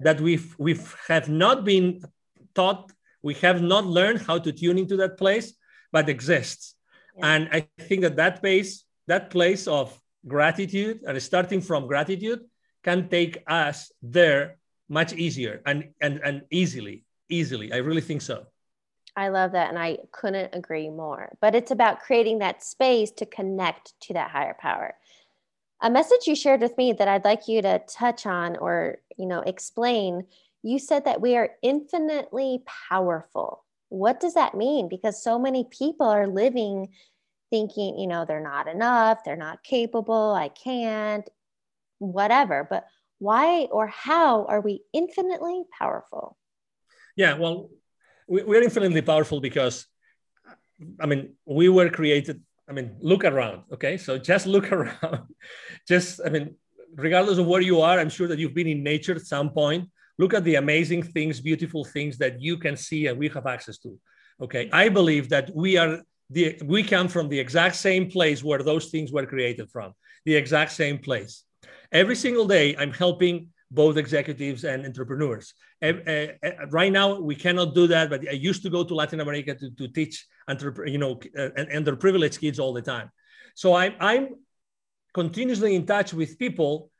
that 0.00 0.20
we've 0.20 0.54
we 0.58 0.78
have 1.08 1.28
not 1.28 1.64
been 1.64 2.02
taught, 2.54 2.92
we 3.22 3.34
have 3.34 3.62
not 3.62 3.86
learned 3.86 4.20
how 4.22 4.38
to 4.38 4.52
tune 4.52 4.78
into 4.78 4.96
that 4.98 5.16
place, 5.16 5.54
but 5.92 6.08
exists. 6.08 6.74
Yeah. 7.18 7.26
And 7.26 7.48
I 7.52 7.68
think 7.80 8.02
that 8.02 8.16
that 8.16 8.40
place, 8.40 8.84
that 9.06 9.30
place 9.30 9.66
of 9.66 9.98
gratitude 10.26 11.00
and 11.06 11.20
starting 11.22 11.60
from 11.60 11.86
gratitude 11.86 12.40
can 12.82 13.08
take 13.08 13.42
us 13.46 13.90
there 14.02 14.58
much 14.88 15.12
easier 15.14 15.62
and, 15.66 15.90
and, 16.00 16.20
and 16.22 16.42
easily, 16.50 17.04
easily. 17.28 17.72
I 17.72 17.78
really 17.78 18.02
think 18.02 18.22
so. 18.22 18.44
I 19.16 19.28
love 19.28 19.52
that. 19.52 19.68
And 19.68 19.78
I 19.78 19.98
couldn't 20.12 20.54
agree 20.54 20.90
more. 20.90 21.36
But 21.40 21.54
it's 21.54 21.70
about 21.70 22.00
creating 22.00 22.38
that 22.38 22.62
space 22.62 23.10
to 23.12 23.26
connect 23.26 23.94
to 24.02 24.14
that 24.14 24.30
higher 24.30 24.56
power. 24.58 24.94
A 25.80 25.90
message 25.90 26.26
you 26.26 26.34
shared 26.34 26.60
with 26.60 26.76
me 26.78 26.92
that 26.94 27.08
I'd 27.08 27.24
like 27.24 27.46
you 27.46 27.62
to 27.62 27.82
touch 27.88 28.26
on 28.26 28.56
or, 28.56 28.98
you 29.16 29.26
know, 29.26 29.40
explain. 29.40 30.26
You 30.62 30.78
said 30.78 31.04
that 31.04 31.20
we 31.20 31.36
are 31.36 31.50
infinitely 31.62 32.62
powerful. 32.88 33.64
What 33.90 34.18
does 34.18 34.34
that 34.34 34.54
mean? 34.54 34.88
Because 34.88 35.22
so 35.22 35.38
many 35.38 35.68
people 35.70 36.06
are 36.06 36.26
living 36.26 36.88
thinking, 37.50 37.98
you 37.98 38.06
know, 38.06 38.24
they're 38.24 38.40
not 38.40 38.66
enough, 38.66 39.22
they're 39.24 39.36
not 39.36 39.62
capable, 39.62 40.34
I 40.34 40.48
can't, 40.48 41.28
whatever. 41.98 42.66
But 42.68 42.86
why 43.18 43.68
or 43.70 43.86
how 43.86 44.46
are 44.46 44.60
we 44.60 44.82
infinitely 44.92 45.62
powerful? 45.78 46.36
Yeah, 47.16 47.38
well, 47.38 47.68
we're 48.26 48.62
infinitely 48.62 49.02
powerful 49.02 49.40
because, 49.40 49.86
I 51.00 51.06
mean, 51.06 51.34
we 51.46 51.68
were 51.68 51.90
created. 51.90 52.42
I 52.68 52.72
mean, 52.72 52.96
look 53.00 53.24
around, 53.24 53.62
okay? 53.72 53.96
So 53.96 54.18
just 54.18 54.46
look 54.46 54.72
around. 54.76 55.28
just, 55.86 56.20
I 56.24 56.30
mean, 56.30 56.54
regardless 56.94 57.38
of 57.38 57.46
where 57.46 57.60
you 57.60 57.80
are, 57.80 57.98
I'm 57.98 58.08
sure 58.08 58.28
that 58.28 58.38
you've 58.38 58.54
been 58.54 58.66
in 58.66 58.82
nature 58.82 59.14
at 59.14 59.26
some 59.26 59.50
point. 59.50 59.88
Look 60.18 60.32
at 60.32 60.44
the 60.44 60.54
amazing 60.54 61.02
things, 61.02 61.40
beautiful 61.40 61.84
things 61.84 62.18
that 62.18 62.40
you 62.40 62.56
can 62.56 62.76
see 62.76 63.06
and 63.08 63.18
we 63.18 63.28
have 63.28 63.46
access 63.46 63.78
to. 63.78 63.98
Okay. 64.40 64.70
I 64.72 64.88
believe 64.88 65.28
that 65.28 65.50
we 65.54 65.76
are 65.76 66.00
the 66.30 66.58
we 66.64 66.82
come 66.82 67.08
from 67.08 67.28
the 67.28 67.38
exact 67.38 67.76
same 67.76 68.10
place 68.10 68.42
where 68.42 68.62
those 68.62 68.86
things 68.86 69.12
were 69.12 69.26
created 69.26 69.70
from 69.70 69.92
the 70.24 70.34
exact 70.34 70.72
same 70.72 70.98
place 70.98 71.44
every 71.92 72.16
single 72.16 72.46
day 72.46 72.74
i'm 72.76 72.92
helping 72.92 73.48
both 73.70 73.96
executives 73.96 74.64
and 74.64 74.84
entrepreneurs. 74.84 75.54
Uh, 75.82 75.94
uh, 76.06 76.26
right 76.70 76.92
now 76.92 77.18
we 77.18 77.34
cannot 77.34 77.74
do 77.74 77.86
that 77.86 78.08
but 78.10 78.20
i 78.28 78.32
used 78.32 78.62
to 78.62 78.70
go 78.70 78.84
to 78.84 78.94
latin 78.94 79.20
america 79.20 79.54
to, 79.54 79.70
to 79.70 79.88
teach 79.88 80.26
you 80.86 80.98
know 80.98 81.12
uh, 81.38 81.48
underprivileged 81.72 82.40
kids 82.40 82.58
all 82.58 82.72
the 82.72 82.82
time. 82.82 83.10
So 83.54 83.74
I'm, 83.74 83.94
I'm 84.00 84.28
continuously 85.12 85.74
in 85.74 85.86
touch 85.86 86.12
with 86.12 86.38
people 86.38 86.90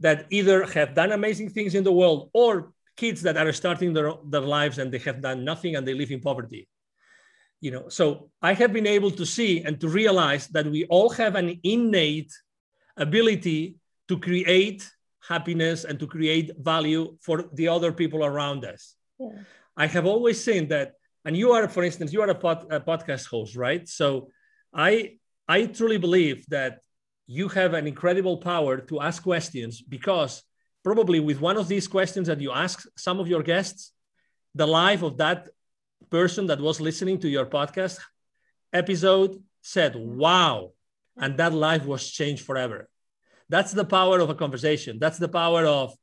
that 0.00 0.26
either 0.30 0.64
have 0.66 0.94
done 0.94 1.12
amazing 1.12 1.50
things 1.50 1.74
in 1.74 1.84
the 1.84 1.92
world 1.92 2.30
or 2.32 2.72
kids 2.96 3.22
that 3.22 3.36
are 3.36 3.52
starting 3.52 3.92
their, 3.92 4.12
their 4.28 4.40
lives 4.40 4.78
and 4.78 4.92
they 4.92 4.98
have 4.98 5.20
done 5.20 5.44
nothing 5.44 5.76
and 5.76 5.86
they 5.86 5.94
live 5.94 6.10
in 6.10 6.20
poverty. 6.20 6.68
You 7.60 7.70
know 7.70 7.88
so 7.88 8.30
i 8.42 8.52
have 8.52 8.74
been 8.74 8.86
able 8.86 9.10
to 9.12 9.24
see 9.24 9.62
and 9.62 9.80
to 9.80 9.88
realize 9.88 10.48
that 10.48 10.66
we 10.66 10.84
all 10.84 11.08
have 11.10 11.34
an 11.34 11.60
innate 11.62 12.32
ability 12.96 13.76
to 14.08 14.18
create 14.18 14.80
happiness 15.28 15.84
and 15.84 15.98
to 15.98 16.06
create 16.06 16.50
value 16.58 17.16
for 17.20 17.44
the 17.54 17.68
other 17.68 17.92
people 17.92 18.24
around 18.24 18.64
us 18.64 18.94
yeah. 19.18 19.28
i 19.76 19.86
have 19.86 20.06
always 20.06 20.42
seen 20.42 20.68
that 20.68 20.92
and 21.24 21.36
you 21.36 21.52
are 21.52 21.68
for 21.68 21.82
instance 21.82 22.12
you 22.12 22.20
are 22.22 22.30
a, 22.30 22.34
pod, 22.34 22.66
a 22.70 22.80
podcast 22.80 23.26
host 23.26 23.56
right 23.56 23.88
so 23.88 24.28
i 24.72 25.16
i 25.48 25.66
truly 25.66 25.98
believe 25.98 26.44
that 26.48 26.80
you 27.26 27.48
have 27.48 27.72
an 27.72 27.86
incredible 27.86 28.36
power 28.36 28.78
to 28.78 29.00
ask 29.00 29.22
questions 29.22 29.80
because 29.80 30.42
probably 30.82 31.20
with 31.20 31.40
one 31.40 31.56
of 31.56 31.68
these 31.68 31.88
questions 31.88 32.26
that 32.28 32.40
you 32.40 32.52
ask 32.52 32.86
some 32.96 33.18
of 33.18 33.28
your 33.28 33.42
guests 33.42 33.92
the 34.54 34.66
life 34.66 35.02
of 35.02 35.16
that 35.16 35.48
person 36.10 36.46
that 36.46 36.60
was 36.60 36.80
listening 36.80 37.18
to 37.18 37.28
your 37.28 37.46
podcast 37.46 37.98
episode 38.74 39.42
said, 39.62 39.94
wow. 39.96 40.72
And 41.16 41.38
that 41.38 41.54
life 41.54 41.86
was 41.86 42.10
changed 42.10 42.44
forever. 42.44 42.88
That's 43.48 43.72
the 43.72 43.84
power 43.84 44.20
of 44.20 44.30
a 44.30 44.34
conversation. 44.34 44.98
That's 44.98 45.18
the 45.18 45.28
power 45.28 45.66
of 45.66 45.94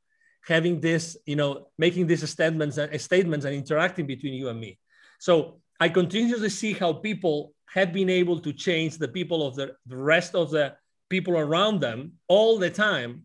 having 0.46 0.80
this, 0.80 1.16
you 1.26 1.36
know, 1.36 1.68
making 1.78 2.06
these 2.06 2.28
statements 2.28 2.78
and 2.78 3.00
statements 3.00 3.44
and 3.46 3.54
interacting 3.54 4.06
between 4.06 4.34
you 4.34 4.48
and 4.48 4.58
me. 4.58 4.78
So 5.18 5.60
I 5.80 5.88
continuously 5.88 6.48
see 6.48 6.72
how 6.72 6.92
people 6.94 7.54
have 7.74 7.92
been 7.92 8.10
able 8.10 8.40
to 8.40 8.52
change 8.52 8.98
the 8.98 9.08
people 9.08 9.46
of 9.46 9.54
the, 9.56 9.74
the 9.86 9.96
rest 9.96 10.34
of 10.34 10.50
the 10.50 10.74
people 11.08 11.36
around 11.36 11.80
them 11.80 12.12
all 12.28 12.58
the 12.58 12.70
time 12.70 13.22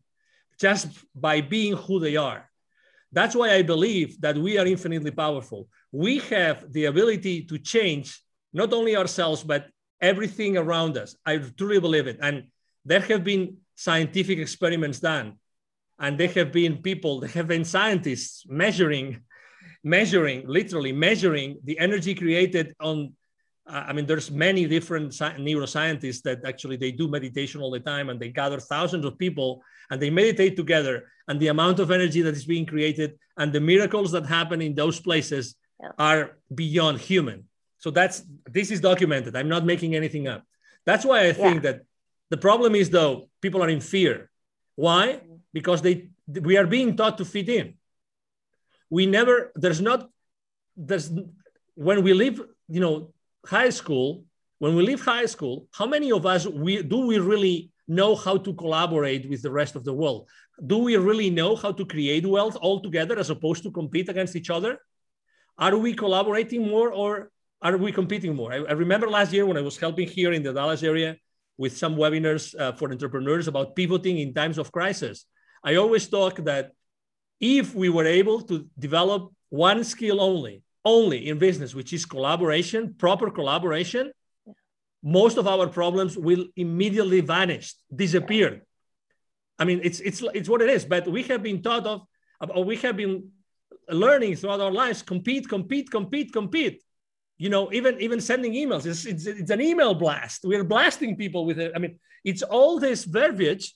just 0.59 0.87
by 1.15 1.41
being 1.41 1.75
who 1.75 1.99
they 1.99 2.15
are. 2.15 2.49
That's 3.11 3.35
why 3.35 3.53
I 3.53 3.61
believe 3.61 4.19
that 4.21 4.37
we 4.37 4.57
are 4.57 4.65
infinitely 4.65 5.11
powerful 5.11 5.69
we 5.91 6.19
have 6.19 6.71
the 6.71 6.85
ability 6.85 7.43
to 7.45 7.57
change 7.57 8.21
not 8.53 8.73
only 8.73 8.95
ourselves, 8.95 9.43
but 9.43 9.67
everything 10.01 10.57
around 10.57 10.97
us. 10.97 11.15
I 11.25 11.37
truly 11.37 11.79
believe 11.79 12.07
it. 12.07 12.19
And 12.21 12.47
there 12.85 12.99
have 13.01 13.23
been 13.23 13.57
scientific 13.77 14.39
experiments 14.39 14.99
done, 14.99 15.27
and 15.99 16.17
there 16.19 16.33
have 16.39 16.51
been 16.51 16.81
people, 16.89 17.21
there 17.21 17.29
have 17.29 17.47
been 17.47 17.63
scientists 17.63 18.43
measuring, 18.49 19.21
measuring, 19.83 20.45
literally 20.45 20.91
measuring 20.91 21.57
the 21.63 21.79
energy 21.79 22.13
created 22.13 22.75
on. 22.81 23.13
Uh, 23.69 23.83
I 23.89 23.93
mean, 23.93 24.05
there's 24.05 24.31
many 24.31 24.65
different 24.65 25.11
neuroscientists 25.11 26.21
that 26.23 26.39
actually 26.45 26.77
they 26.77 26.91
do 26.91 27.07
meditation 27.07 27.61
all 27.61 27.71
the 27.71 27.79
time, 27.93 28.09
and 28.09 28.19
they 28.19 28.29
gather 28.29 28.59
thousands 28.59 29.05
of 29.05 29.17
people 29.17 29.61
and 29.89 30.01
they 30.01 30.09
meditate 30.09 30.55
together, 30.57 30.95
and 31.27 31.39
the 31.39 31.47
amount 31.47 31.79
of 31.79 31.91
energy 31.91 32.21
that 32.21 32.35
is 32.35 32.45
being 32.45 32.65
created 32.65 33.17
and 33.37 33.53
the 33.53 33.59
miracles 33.59 34.11
that 34.11 34.25
happen 34.25 34.61
in 34.61 34.73
those 34.73 34.99
places 34.99 35.55
yeah. 35.81 35.91
are 35.99 36.37
beyond 36.53 36.99
human. 36.99 37.45
So 37.77 37.91
that's 37.91 38.23
this 38.45 38.71
is 38.71 38.81
documented. 38.81 39.35
I'm 39.35 39.49
not 39.49 39.63
making 39.65 39.95
anything 39.95 40.27
up. 40.27 40.43
That's 40.85 41.05
why 41.05 41.27
I 41.27 41.33
think 41.33 41.55
yeah. 41.55 41.71
that 41.71 41.81
the 42.29 42.37
problem 42.37 42.75
is 42.75 42.89
though 42.89 43.29
people 43.41 43.63
are 43.63 43.69
in 43.69 43.81
fear. 43.81 44.29
Why? 44.75 45.21
Because 45.53 45.81
they 45.81 46.09
we 46.27 46.57
are 46.57 46.67
being 46.67 46.95
taught 46.95 47.17
to 47.19 47.25
fit 47.25 47.49
in. 47.49 47.75
We 48.89 49.05
never 49.05 49.51
there's 49.55 49.81
not 49.81 50.09
there's 50.75 51.11
when 51.75 52.03
we 52.03 52.13
leave 52.13 52.41
you 52.67 52.79
know 52.79 53.13
high 53.45 53.69
school 53.69 54.25
when 54.59 54.75
we 54.75 54.83
leave 54.83 55.03
high 55.03 55.25
school 55.25 55.67
how 55.71 55.85
many 55.85 56.11
of 56.11 56.25
us 56.25 56.45
we 56.45 56.83
do 56.83 57.07
we 57.07 57.17
really 57.19 57.71
know 57.87 58.15
how 58.15 58.35
to 58.37 58.53
collaborate 58.53 59.29
with 59.29 59.41
the 59.41 59.51
rest 59.51 59.75
of 59.75 59.83
the 59.83 59.93
world 59.93 60.27
do 60.65 60.77
we 60.79 60.97
really 60.97 61.29
know 61.29 61.55
how 61.55 61.71
to 61.71 61.85
create 61.85 62.25
wealth 62.25 62.57
all 62.59 62.81
together 62.81 63.17
as 63.17 63.29
opposed 63.29 63.63
to 63.63 63.71
compete 63.71 64.09
against 64.09 64.35
each 64.35 64.49
other 64.49 64.79
are 65.57 65.77
we 65.77 65.93
collaborating 65.93 66.67
more 66.67 66.91
or 66.91 67.31
are 67.61 67.77
we 67.77 67.91
competing 67.91 68.35
more? 68.35 68.53
I, 68.53 68.57
I 68.57 68.73
remember 68.73 69.09
last 69.09 69.33
year 69.33 69.45
when 69.45 69.57
I 69.57 69.61
was 69.61 69.77
helping 69.77 70.07
here 70.07 70.31
in 70.31 70.43
the 70.43 70.53
Dallas 70.53 70.83
area 70.83 71.17
with 71.57 71.77
some 71.77 71.95
webinars 71.95 72.57
uh, 72.59 72.71
for 72.73 72.91
entrepreneurs 72.91 73.47
about 73.47 73.75
pivoting 73.75 74.19
in 74.19 74.33
times 74.33 74.57
of 74.57 74.71
crisis. 74.71 75.25
I 75.63 75.75
always 75.75 76.07
talk 76.07 76.37
that 76.45 76.71
if 77.39 77.73
we 77.75 77.89
were 77.89 78.05
able 78.05 78.41
to 78.41 78.67
develop 78.77 79.33
one 79.49 79.83
skill 79.83 80.21
only, 80.21 80.63
only 80.85 81.29
in 81.29 81.37
business, 81.39 81.73
which 81.73 81.93
is 81.93 82.05
collaboration, 82.05 82.95
proper 82.97 83.29
collaboration, 83.29 84.11
most 85.03 85.37
of 85.37 85.47
our 85.47 85.67
problems 85.67 86.17
will 86.17 86.45
immediately 86.55 87.21
vanish, 87.21 87.73
disappear. 87.93 88.63
I 89.59 89.65
mean, 89.65 89.81
it's 89.83 89.99
it's 89.99 90.21
it's 90.33 90.49
what 90.49 90.61
it 90.61 90.69
is. 90.69 90.85
But 90.85 91.07
we 91.07 91.23
have 91.23 91.41
been 91.41 91.61
taught 91.61 91.85
of, 91.85 92.01
or 92.49 92.63
we 92.63 92.77
have 92.77 92.97
been 92.97 93.31
learning 93.89 94.35
throughout 94.35 94.59
our 94.59 94.71
lives 94.71 95.01
compete 95.01 95.47
compete 95.47 95.89
compete 95.89 96.33
compete 96.33 96.83
you 97.37 97.49
know 97.49 97.71
even 97.71 97.99
even 97.99 98.19
sending 98.19 98.53
emails 98.53 98.85
it's, 98.85 99.05
it's, 99.05 99.25
it's 99.25 99.51
an 99.51 99.61
email 99.61 99.93
blast 99.93 100.41
we're 100.43 100.63
blasting 100.63 101.15
people 101.15 101.45
with 101.45 101.59
it 101.59 101.71
i 101.75 101.79
mean 101.79 101.99
it's 102.23 102.41
all 102.41 102.79
this 102.79 103.03
verbiage 103.05 103.75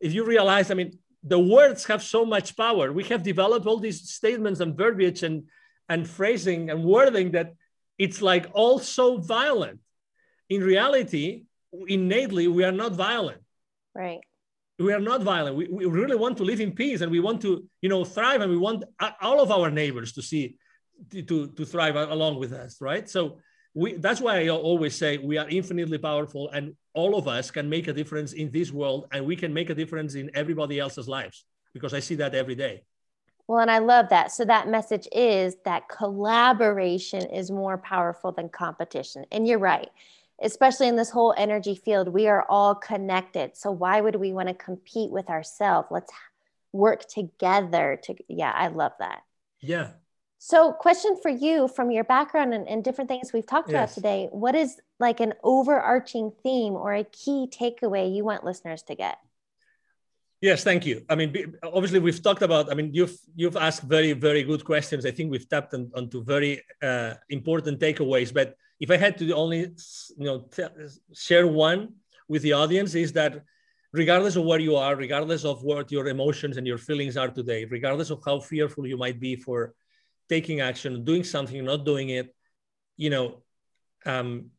if 0.00 0.12
you 0.12 0.24
realize 0.24 0.70
i 0.70 0.74
mean 0.74 0.98
the 1.24 1.38
words 1.38 1.86
have 1.86 2.02
so 2.02 2.24
much 2.24 2.56
power 2.56 2.92
we 2.92 3.04
have 3.04 3.22
developed 3.22 3.66
all 3.66 3.78
these 3.78 4.10
statements 4.10 4.60
and 4.60 4.76
verbiage 4.76 5.22
and 5.22 5.44
and 5.88 6.08
phrasing 6.08 6.70
and 6.70 6.84
wording 6.84 7.32
that 7.32 7.54
it's 7.98 8.22
like 8.22 8.46
all 8.52 8.78
so 8.78 9.18
violent. 9.18 9.80
In 10.48 10.62
reality, 10.62 11.44
innately, 11.86 12.48
we 12.48 12.64
are 12.64 12.72
not 12.72 12.92
violent. 12.92 13.42
Right. 13.94 14.20
We 14.78 14.92
are 14.92 15.00
not 15.00 15.22
violent. 15.22 15.56
We, 15.56 15.68
we 15.68 15.84
really 15.84 16.16
want 16.16 16.36
to 16.38 16.44
live 16.44 16.60
in 16.60 16.72
peace 16.72 17.00
and 17.02 17.12
we 17.12 17.20
want 17.20 17.40
to, 17.42 17.64
you 17.80 17.88
know, 17.88 18.04
thrive 18.04 18.40
and 18.40 18.50
we 18.50 18.56
want 18.56 18.84
all 19.20 19.40
of 19.40 19.50
our 19.50 19.70
neighbors 19.70 20.12
to 20.14 20.22
see, 20.22 20.56
to, 21.10 21.48
to 21.48 21.64
thrive 21.64 21.96
along 21.96 22.38
with 22.38 22.52
us, 22.52 22.80
right? 22.80 23.08
So 23.08 23.38
we, 23.74 23.94
that's 23.94 24.20
why 24.20 24.40
I 24.40 24.48
always 24.48 24.94
say 24.94 25.18
we 25.18 25.38
are 25.38 25.48
infinitely 25.48 25.98
powerful 25.98 26.50
and 26.50 26.74
all 26.94 27.16
of 27.16 27.26
us 27.26 27.50
can 27.50 27.68
make 27.68 27.88
a 27.88 27.92
difference 27.92 28.32
in 28.32 28.50
this 28.50 28.70
world 28.70 29.08
and 29.12 29.24
we 29.24 29.36
can 29.36 29.52
make 29.52 29.70
a 29.70 29.74
difference 29.74 30.14
in 30.14 30.30
everybody 30.34 30.78
else's 30.78 31.08
lives 31.08 31.44
because 31.72 31.94
I 31.94 32.00
see 32.00 32.16
that 32.16 32.34
every 32.34 32.54
day. 32.54 32.84
Well, 33.46 33.60
and 33.60 33.70
I 33.70 33.78
love 33.78 34.08
that. 34.10 34.30
So 34.32 34.44
that 34.44 34.68
message 34.68 35.08
is 35.10 35.56
that 35.64 35.88
collaboration 35.88 37.22
is 37.30 37.50
more 37.50 37.78
powerful 37.78 38.32
than 38.32 38.48
competition. 38.48 39.24
And 39.32 39.46
you're 39.46 39.58
right. 39.58 39.90
Especially 40.40 40.88
in 40.88 40.96
this 40.96 41.10
whole 41.10 41.34
energy 41.36 41.74
field, 41.74 42.08
we 42.08 42.28
are 42.28 42.46
all 42.48 42.74
connected. 42.74 43.56
So 43.56 43.70
why 43.70 44.00
would 44.00 44.16
we 44.16 44.32
want 44.32 44.48
to 44.48 44.54
compete 44.54 45.10
with 45.10 45.28
ourselves? 45.28 45.88
Let's 45.90 46.12
work 46.72 47.06
together 47.06 48.00
to 48.04 48.14
yeah, 48.28 48.52
I 48.54 48.68
love 48.68 48.92
that. 48.98 49.22
Yeah. 49.60 49.90
So, 50.44 50.72
question 50.72 51.14
for 51.22 51.28
you 51.28 51.68
from 51.68 51.92
your 51.92 52.02
background 52.02 52.52
and, 52.52 52.66
and 52.66 52.82
different 52.82 53.06
things 53.06 53.32
we've 53.32 53.46
talked 53.46 53.70
yes. 53.70 53.74
about 53.76 53.94
today. 53.94 54.28
What 54.32 54.56
is 54.56 54.80
like 54.98 55.20
an 55.20 55.34
overarching 55.44 56.32
theme 56.42 56.72
or 56.72 56.92
a 56.92 57.04
key 57.04 57.46
takeaway 57.48 58.12
you 58.12 58.24
want 58.24 58.42
listeners 58.42 58.82
to 58.88 58.96
get? 58.96 59.18
Yes, 60.40 60.64
thank 60.64 60.84
you. 60.84 61.02
I 61.08 61.14
mean, 61.14 61.54
obviously, 61.62 62.00
we've 62.00 62.20
talked 62.20 62.42
about. 62.42 62.72
I 62.72 62.74
mean, 62.74 62.90
you've 62.92 63.16
you've 63.36 63.56
asked 63.56 63.82
very 63.82 64.14
very 64.14 64.42
good 64.42 64.64
questions. 64.64 65.06
I 65.06 65.12
think 65.12 65.30
we've 65.30 65.48
tapped 65.48 65.74
on, 65.74 65.92
onto 65.94 66.24
very 66.24 66.60
uh, 66.82 67.14
important 67.28 67.78
takeaways. 67.78 68.34
But 68.34 68.56
if 68.80 68.90
I 68.90 68.96
had 68.96 69.16
to 69.18 69.32
only 69.36 69.60
you 70.18 70.26
know 70.26 70.38
t- 70.50 70.64
share 71.14 71.46
one 71.46 71.94
with 72.26 72.42
the 72.42 72.54
audience, 72.54 72.96
is 72.96 73.12
that 73.12 73.44
regardless 73.92 74.34
of 74.34 74.42
where 74.42 74.58
you 74.58 74.74
are, 74.74 74.96
regardless 74.96 75.44
of 75.44 75.62
what 75.62 75.92
your 75.92 76.08
emotions 76.08 76.56
and 76.56 76.66
your 76.66 76.78
feelings 76.78 77.16
are 77.16 77.28
today, 77.28 77.64
regardless 77.64 78.10
of 78.10 78.20
how 78.26 78.40
fearful 78.40 78.88
you 78.88 78.96
might 78.96 79.20
be 79.20 79.36
for 79.36 79.72
taking 80.28 80.60
action, 80.60 81.04
doing 81.04 81.24
something, 81.24 81.64
not 81.64 81.84
doing 81.84 82.10
it, 82.10 82.34
you 82.96 83.10
know, 83.10 83.42
um, 84.06 84.50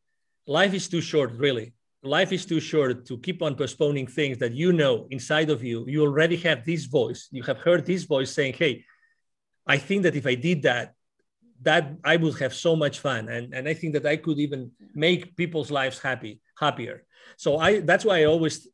life 0.47 0.73
is 0.73 0.87
too 0.87 1.01
short, 1.01 1.31
really. 1.33 1.73
Life 2.03 2.33
is 2.33 2.45
too 2.45 2.59
short 2.59 3.05
to 3.05 3.17
keep 3.17 3.41
on 3.41 3.55
postponing 3.55 4.07
things 4.07 4.37
that 4.39 4.51
you 4.53 4.73
know 4.73 5.07
inside 5.09 5.49
of 5.49 5.63
you. 5.63 5.85
You 5.87 6.01
already 6.03 6.35
have 6.37 6.65
this 6.65 6.85
voice. 6.85 7.29
You 7.31 7.43
have 7.43 7.59
heard 7.59 7.85
this 7.85 8.03
voice 8.03 8.31
saying 8.31 8.53
hey 8.53 8.83
i 9.67 9.77
think 9.77 10.03
that 10.03 10.15
if 10.15 10.25
i 10.25 10.35
did 10.35 10.63
that 10.63 10.93
that 11.61 11.95
i 12.03 12.15
would 12.15 12.37
have 12.39 12.53
so 12.53 12.75
much 12.75 12.99
fun. 12.99 13.29
And, 13.29 13.53
and 13.53 13.67
i 13.67 13.73
think 13.73 13.93
that 13.93 14.05
i 14.05 14.17
could 14.17 14.39
even 14.39 14.71
make 14.93 15.35
people's 15.35 15.71
lives 15.71 15.99
happy 15.99 16.41
happier 16.59 17.05
so 17.37 17.57
i 17.57 17.79
that's 17.79 18.05
why 18.05 18.21
i 18.21 18.25
always 18.25 18.67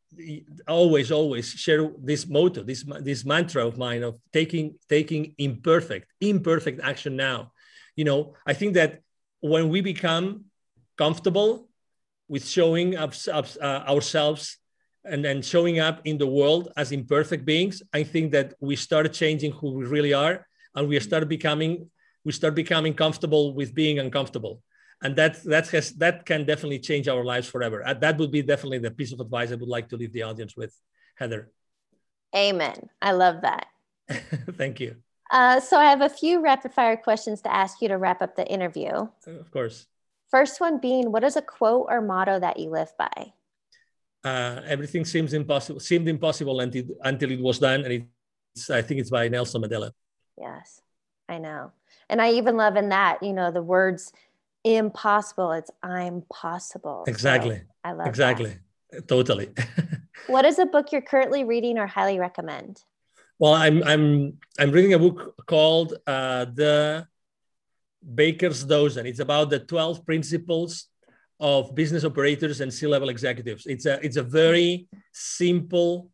always 0.67 1.11
always 1.11 1.51
share 1.51 1.91
this 2.03 2.27
motto 2.27 2.63
this 2.63 2.83
this 3.01 3.23
mantra 3.25 3.65
of 3.65 3.77
mine 3.77 4.03
of 4.03 4.19
taking 4.33 4.75
taking 4.87 5.33
imperfect 5.37 6.11
imperfect 6.19 6.79
action 6.81 7.15
now. 7.15 7.51
You 7.95 8.05
know 8.05 8.33
i 8.45 8.53
think 8.53 8.73
that 8.73 9.01
when 9.41 9.69
we 9.69 9.81
become 9.81 10.45
comfortable 10.97 11.69
with 12.27 12.45
showing 12.45 12.95
up, 12.95 13.13
uh, 13.27 13.83
ourselves 13.87 14.57
and 15.05 15.23
then 15.23 15.41
showing 15.41 15.79
up 15.79 16.01
in 16.05 16.17
the 16.17 16.27
world 16.27 16.71
as 16.77 16.91
imperfect 16.91 17.45
beings, 17.45 17.81
I 17.93 18.03
think 18.03 18.31
that 18.33 18.53
we 18.59 18.75
start 18.75 19.11
changing 19.13 19.51
who 19.53 19.71
we 19.71 19.85
really 19.85 20.13
are, 20.13 20.45
and 20.75 20.87
we 20.87 20.99
start 20.99 21.27
becoming 21.27 21.89
we 22.25 22.31
start 22.33 22.53
becoming 22.53 22.93
comfortable 22.93 23.53
with 23.53 23.73
being 23.73 23.97
uncomfortable, 23.99 24.61
and 25.01 25.15
that 25.15 25.41
that 25.43 25.67
has 25.69 25.91
that 25.93 26.25
can 26.25 26.45
definitely 26.45 26.79
change 26.79 27.07
our 27.07 27.23
lives 27.23 27.47
forever. 27.47 27.85
Uh, 27.85 27.93
that 27.95 28.17
would 28.17 28.31
be 28.31 28.41
definitely 28.41 28.79
the 28.79 28.91
piece 28.91 29.13
of 29.13 29.19
advice 29.19 29.51
I 29.51 29.55
would 29.55 29.69
like 29.69 29.89
to 29.89 29.97
leave 29.97 30.13
the 30.13 30.23
audience 30.23 30.55
with, 30.57 30.73
Heather. 31.15 31.51
Amen. 32.35 32.89
I 33.01 33.11
love 33.11 33.41
that. 33.41 33.67
Thank 34.57 34.79
you. 34.79 34.97
Uh, 35.31 35.59
so 35.59 35.77
I 35.77 35.85
have 35.89 36.01
a 36.01 36.09
few 36.09 36.41
rapid 36.41 36.73
fire 36.73 36.97
questions 36.97 37.41
to 37.41 37.53
ask 37.53 37.81
you 37.81 37.87
to 37.87 37.97
wrap 37.97 38.21
up 38.21 38.35
the 38.35 38.47
interview. 38.47 38.91
Of 39.27 39.51
course. 39.51 39.85
First 40.29 40.59
one 40.59 40.79
being, 40.79 41.11
what 41.11 41.23
is 41.23 41.37
a 41.37 41.41
quote 41.41 41.87
or 41.89 42.01
motto 42.01 42.39
that 42.39 42.59
you 42.59 42.69
live 42.69 42.91
by? 42.97 43.33
Uh, 44.23 44.61
everything 44.65 45.05
seems 45.05 45.33
impossible, 45.33 45.79
seemed 45.79 46.07
impossible 46.07 46.59
until, 46.59 46.83
until 47.03 47.31
it 47.31 47.39
was 47.39 47.59
done. 47.59 47.83
And 47.83 48.07
it's, 48.55 48.69
I 48.69 48.81
think 48.81 48.99
it's 48.99 49.09
by 49.09 49.27
Nelson 49.27 49.61
Mandela. 49.61 49.91
Yes, 50.37 50.81
I 51.27 51.37
know. 51.37 51.71
And 52.09 52.21
I 52.21 52.31
even 52.31 52.57
love 52.57 52.75
in 52.75 52.89
that, 52.89 53.21
you 53.21 53.33
know, 53.33 53.51
the 53.51 53.61
words 53.61 54.11
impossible, 54.63 55.51
it's 55.51 55.71
I'm 55.83 56.23
possible. 56.31 57.03
Exactly. 57.07 57.57
So 57.57 57.63
I 57.83 57.91
love 57.93 58.07
Exactly. 58.07 58.57
That. 58.91 59.07
Totally. 59.07 59.49
what 60.27 60.45
is 60.45 60.59
a 60.59 60.65
book 60.65 60.91
you're 60.91 61.01
currently 61.01 61.43
reading 61.43 61.77
or 61.77 61.87
highly 61.87 62.19
recommend? 62.19 62.83
Well, 63.37 63.53
I'm 63.53 63.83
I'm 63.83 64.37
I'm 64.59 64.71
reading 64.71 64.93
a 64.93 64.99
book 64.99 65.45
called 65.45 65.93
uh, 66.05 66.45
the 66.45 67.07
Baker's 68.03 68.63
Dozen. 68.63 69.05
It's 69.05 69.19
about 69.19 69.49
the 69.49 69.59
12 69.59 70.05
principles 70.05 70.87
of 71.39 71.73
business 71.73 72.03
operators 72.03 72.59
and 72.59 72.73
C-level 72.73 73.07
executives. 73.09 73.65
It's 73.65 73.85
a 73.85 74.03
it's 74.05 74.17
a 74.17 74.23
very 74.23 74.89
simple, 75.13 76.11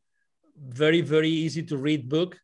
very 0.55 1.01
very 1.01 1.29
easy 1.29 1.63
to 1.63 1.77
read 1.77 2.07
book 2.07 2.37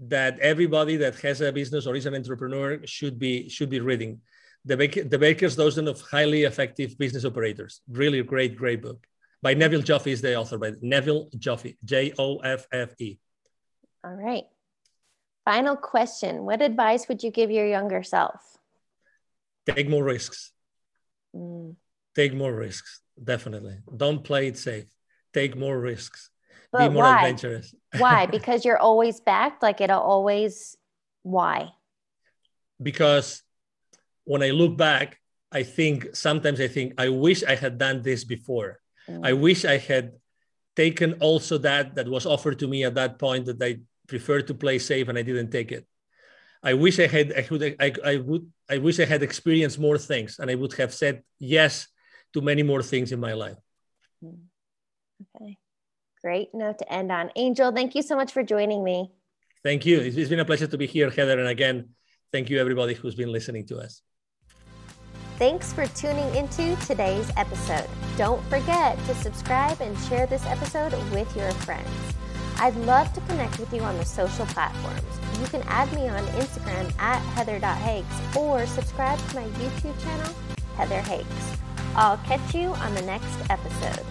that 0.00 0.38
everybody 0.40 0.96
that 0.96 1.18
has 1.20 1.40
a 1.40 1.50
business 1.50 1.86
or 1.86 1.96
is 1.96 2.06
an 2.06 2.14
entrepreneur 2.14 2.80
should 2.84 3.18
be 3.18 3.48
should 3.48 3.70
be 3.70 3.80
reading. 3.80 4.20
The, 4.68 4.76
Baker, 4.76 5.02
the 5.04 5.18
Baker's 5.18 5.56
Dozen 5.56 5.88
of 5.88 5.98
Highly 6.02 6.44
Effective 6.44 6.98
Business 6.98 7.24
Operators. 7.24 7.80
Really 7.90 8.22
great, 8.22 8.54
great 8.54 8.82
book. 8.82 9.06
By 9.40 9.54
Neville 9.54 9.80
Joffe 9.80 10.08
is 10.08 10.20
the 10.20 10.36
author, 10.36 10.58
by 10.58 10.72
Neville 10.82 11.30
Joffe, 11.38 11.78
J 11.84 12.12
O 12.18 12.36
F 12.38 12.66
F 12.70 12.90
E. 13.00 13.18
All 14.04 14.12
right. 14.12 14.44
Final 15.46 15.76
question 15.76 16.44
What 16.44 16.60
advice 16.60 17.08
would 17.08 17.22
you 17.22 17.30
give 17.30 17.50
your 17.50 17.66
younger 17.66 18.02
self? 18.02 18.58
take 19.66 19.88
more 19.88 20.04
risks. 20.04 20.52
Mm. 21.34 21.76
Take 22.14 22.34
more 22.34 22.54
risks, 22.54 23.00
definitely. 23.22 23.78
Don't 23.94 24.22
play 24.22 24.48
it 24.48 24.58
safe. 24.58 24.84
Take 25.32 25.56
more 25.56 25.78
risks. 25.78 26.30
But 26.72 26.88
Be 26.88 26.94
more 26.94 27.04
why? 27.04 27.16
adventurous. 27.20 27.74
why? 27.98 28.26
Because 28.26 28.64
you're 28.66 28.78
always 28.78 29.20
backed. 29.20 29.62
Like 29.62 29.80
it'll 29.80 30.00
always. 30.00 30.76
Why? 31.22 31.70
Because 32.82 33.42
when 34.28 34.42
I 34.42 34.50
look 34.50 34.76
back, 34.76 35.16
I 35.50 35.62
think 35.62 36.14
sometimes 36.14 36.60
I 36.60 36.68
think 36.68 36.92
I 37.00 37.08
wish 37.08 37.42
I 37.42 37.56
had 37.56 37.78
done 37.78 38.02
this 38.02 38.24
before. 38.24 38.78
Mm. 39.08 39.24
I 39.24 39.32
wish 39.32 39.64
I 39.64 39.78
had 39.78 40.12
taken 40.76 41.14
also 41.14 41.56
that 41.58 41.94
that 41.96 42.06
was 42.06 42.26
offered 42.26 42.58
to 42.60 42.68
me 42.68 42.84
at 42.84 42.94
that 42.94 43.18
point 43.18 43.46
that 43.46 43.62
I 43.62 43.80
preferred 44.06 44.46
to 44.48 44.54
play 44.54 44.78
safe 44.78 45.08
and 45.08 45.16
I 45.16 45.22
didn't 45.22 45.50
take 45.50 45.72
it. 45.72 45.88
I 46.62 46.74
wish 46.74 47.00
I 47.00 47.06
had 47.06 47.32
I 47.32 47.46
would 47.50 47.62
I, 47.80 47.88
I 48.04 48.16
would 48.18 48.44
I 48.68 48.76
wish 48.78 49.00
I 49.00 49.06
had 49.06 49.22
experienced 49.22 49.78
more 49.78 49.96
things 49.96 50.38
and 50.38 50.50
I 50.50 50.54
would 50.54 50.74
have 50.74 50.92
said 50.92 51.22
yes 51.38 51.88
to 52.34 52.42
many 52.42 52.62
more 52.62 52.82
things 52.82 53.12
in 53.12 53.20
my 53.20 53.32
life. 53.32 53.56
Hmm. 54.20 54.44
Okay. 55.24 55.56
Great 56.20 56.52
note 56.52 56.78
to 56.80 56.92
end 56.92 57.10
on. 57.10 57.30
Angel, 57.34 57.72
thank 57.72 57.94
you 57.94 58.02
so 58.02 58.14
much 58.14 58.32
for 58.32 58.42
joining 58.42 58.84
me. 58.84 59.10
Thank 59.64 59.86
you. 59.86 60.00
It's 60.00 60.28
been 60.28 60.40
a 60.40 60.44
pleasure 60.44 60.66
to 60.66 60.76
be 60.76 60.86
here, 60.86 61.08
Heather. 61.08 61.38
And 61.38 61.48
again, 61.48 61.96
thank 62.30 62.50
you 62.50 62.60
everybody 62.60 62.92
who's 62.92 63.14
been 63.14 63.32
listening 63.32 63.66
to 63.68 63.78
us. 63.78 64.02
Thanks 65.38 65.72
for 65.72 65.86
tuning 65.86 66.34
into 66.34 66.74
today's 66.84 67.30
episode. 67.36 67.88
Don't 68.16 68.44
forget 68.46 68.98
to 69.06 69.14
subscribe 69.14 69.80
and 69.80 69.96
share 70.00 70.26
this 70.26 70.44
episode 70.46 70.92
with 71.12 71.36
your 71.36 71.52
friends. 71.62 71.88
I'd 72.56 72.74
love 72.78 73.12
to 73.12 73.20
connect 73.20 73.60
with 73.60 73.72
you 73.72 73.82
on 73.82 73.96
the 73.98 74.04
social 74.04 74.46
platforms. 74.46 75.00
You 75.40 75.46
can 75.46 75.62
add 75.68 75.92
me 75.92 76.08
on 76.08 76.24
Instagram 76.40 76.92
at 76.98 77.20
heather.hakes 77.36 78.36
or 78.36 78.66
subscribe 78.66 79.20
to 79.28 79.36
my 79.36 79.44
YouTube 79.44 80.02
channel, 80.02 80.34
Heather 80.74 81.00
Hakes. 81.02 81.56
I'll 81.94 82.18
catch 82.18 82.52
you 82.52 82.70
on 82.70 82.92
the 82.96 83.02
next 83.02 83.38
episode. 83.48 84.04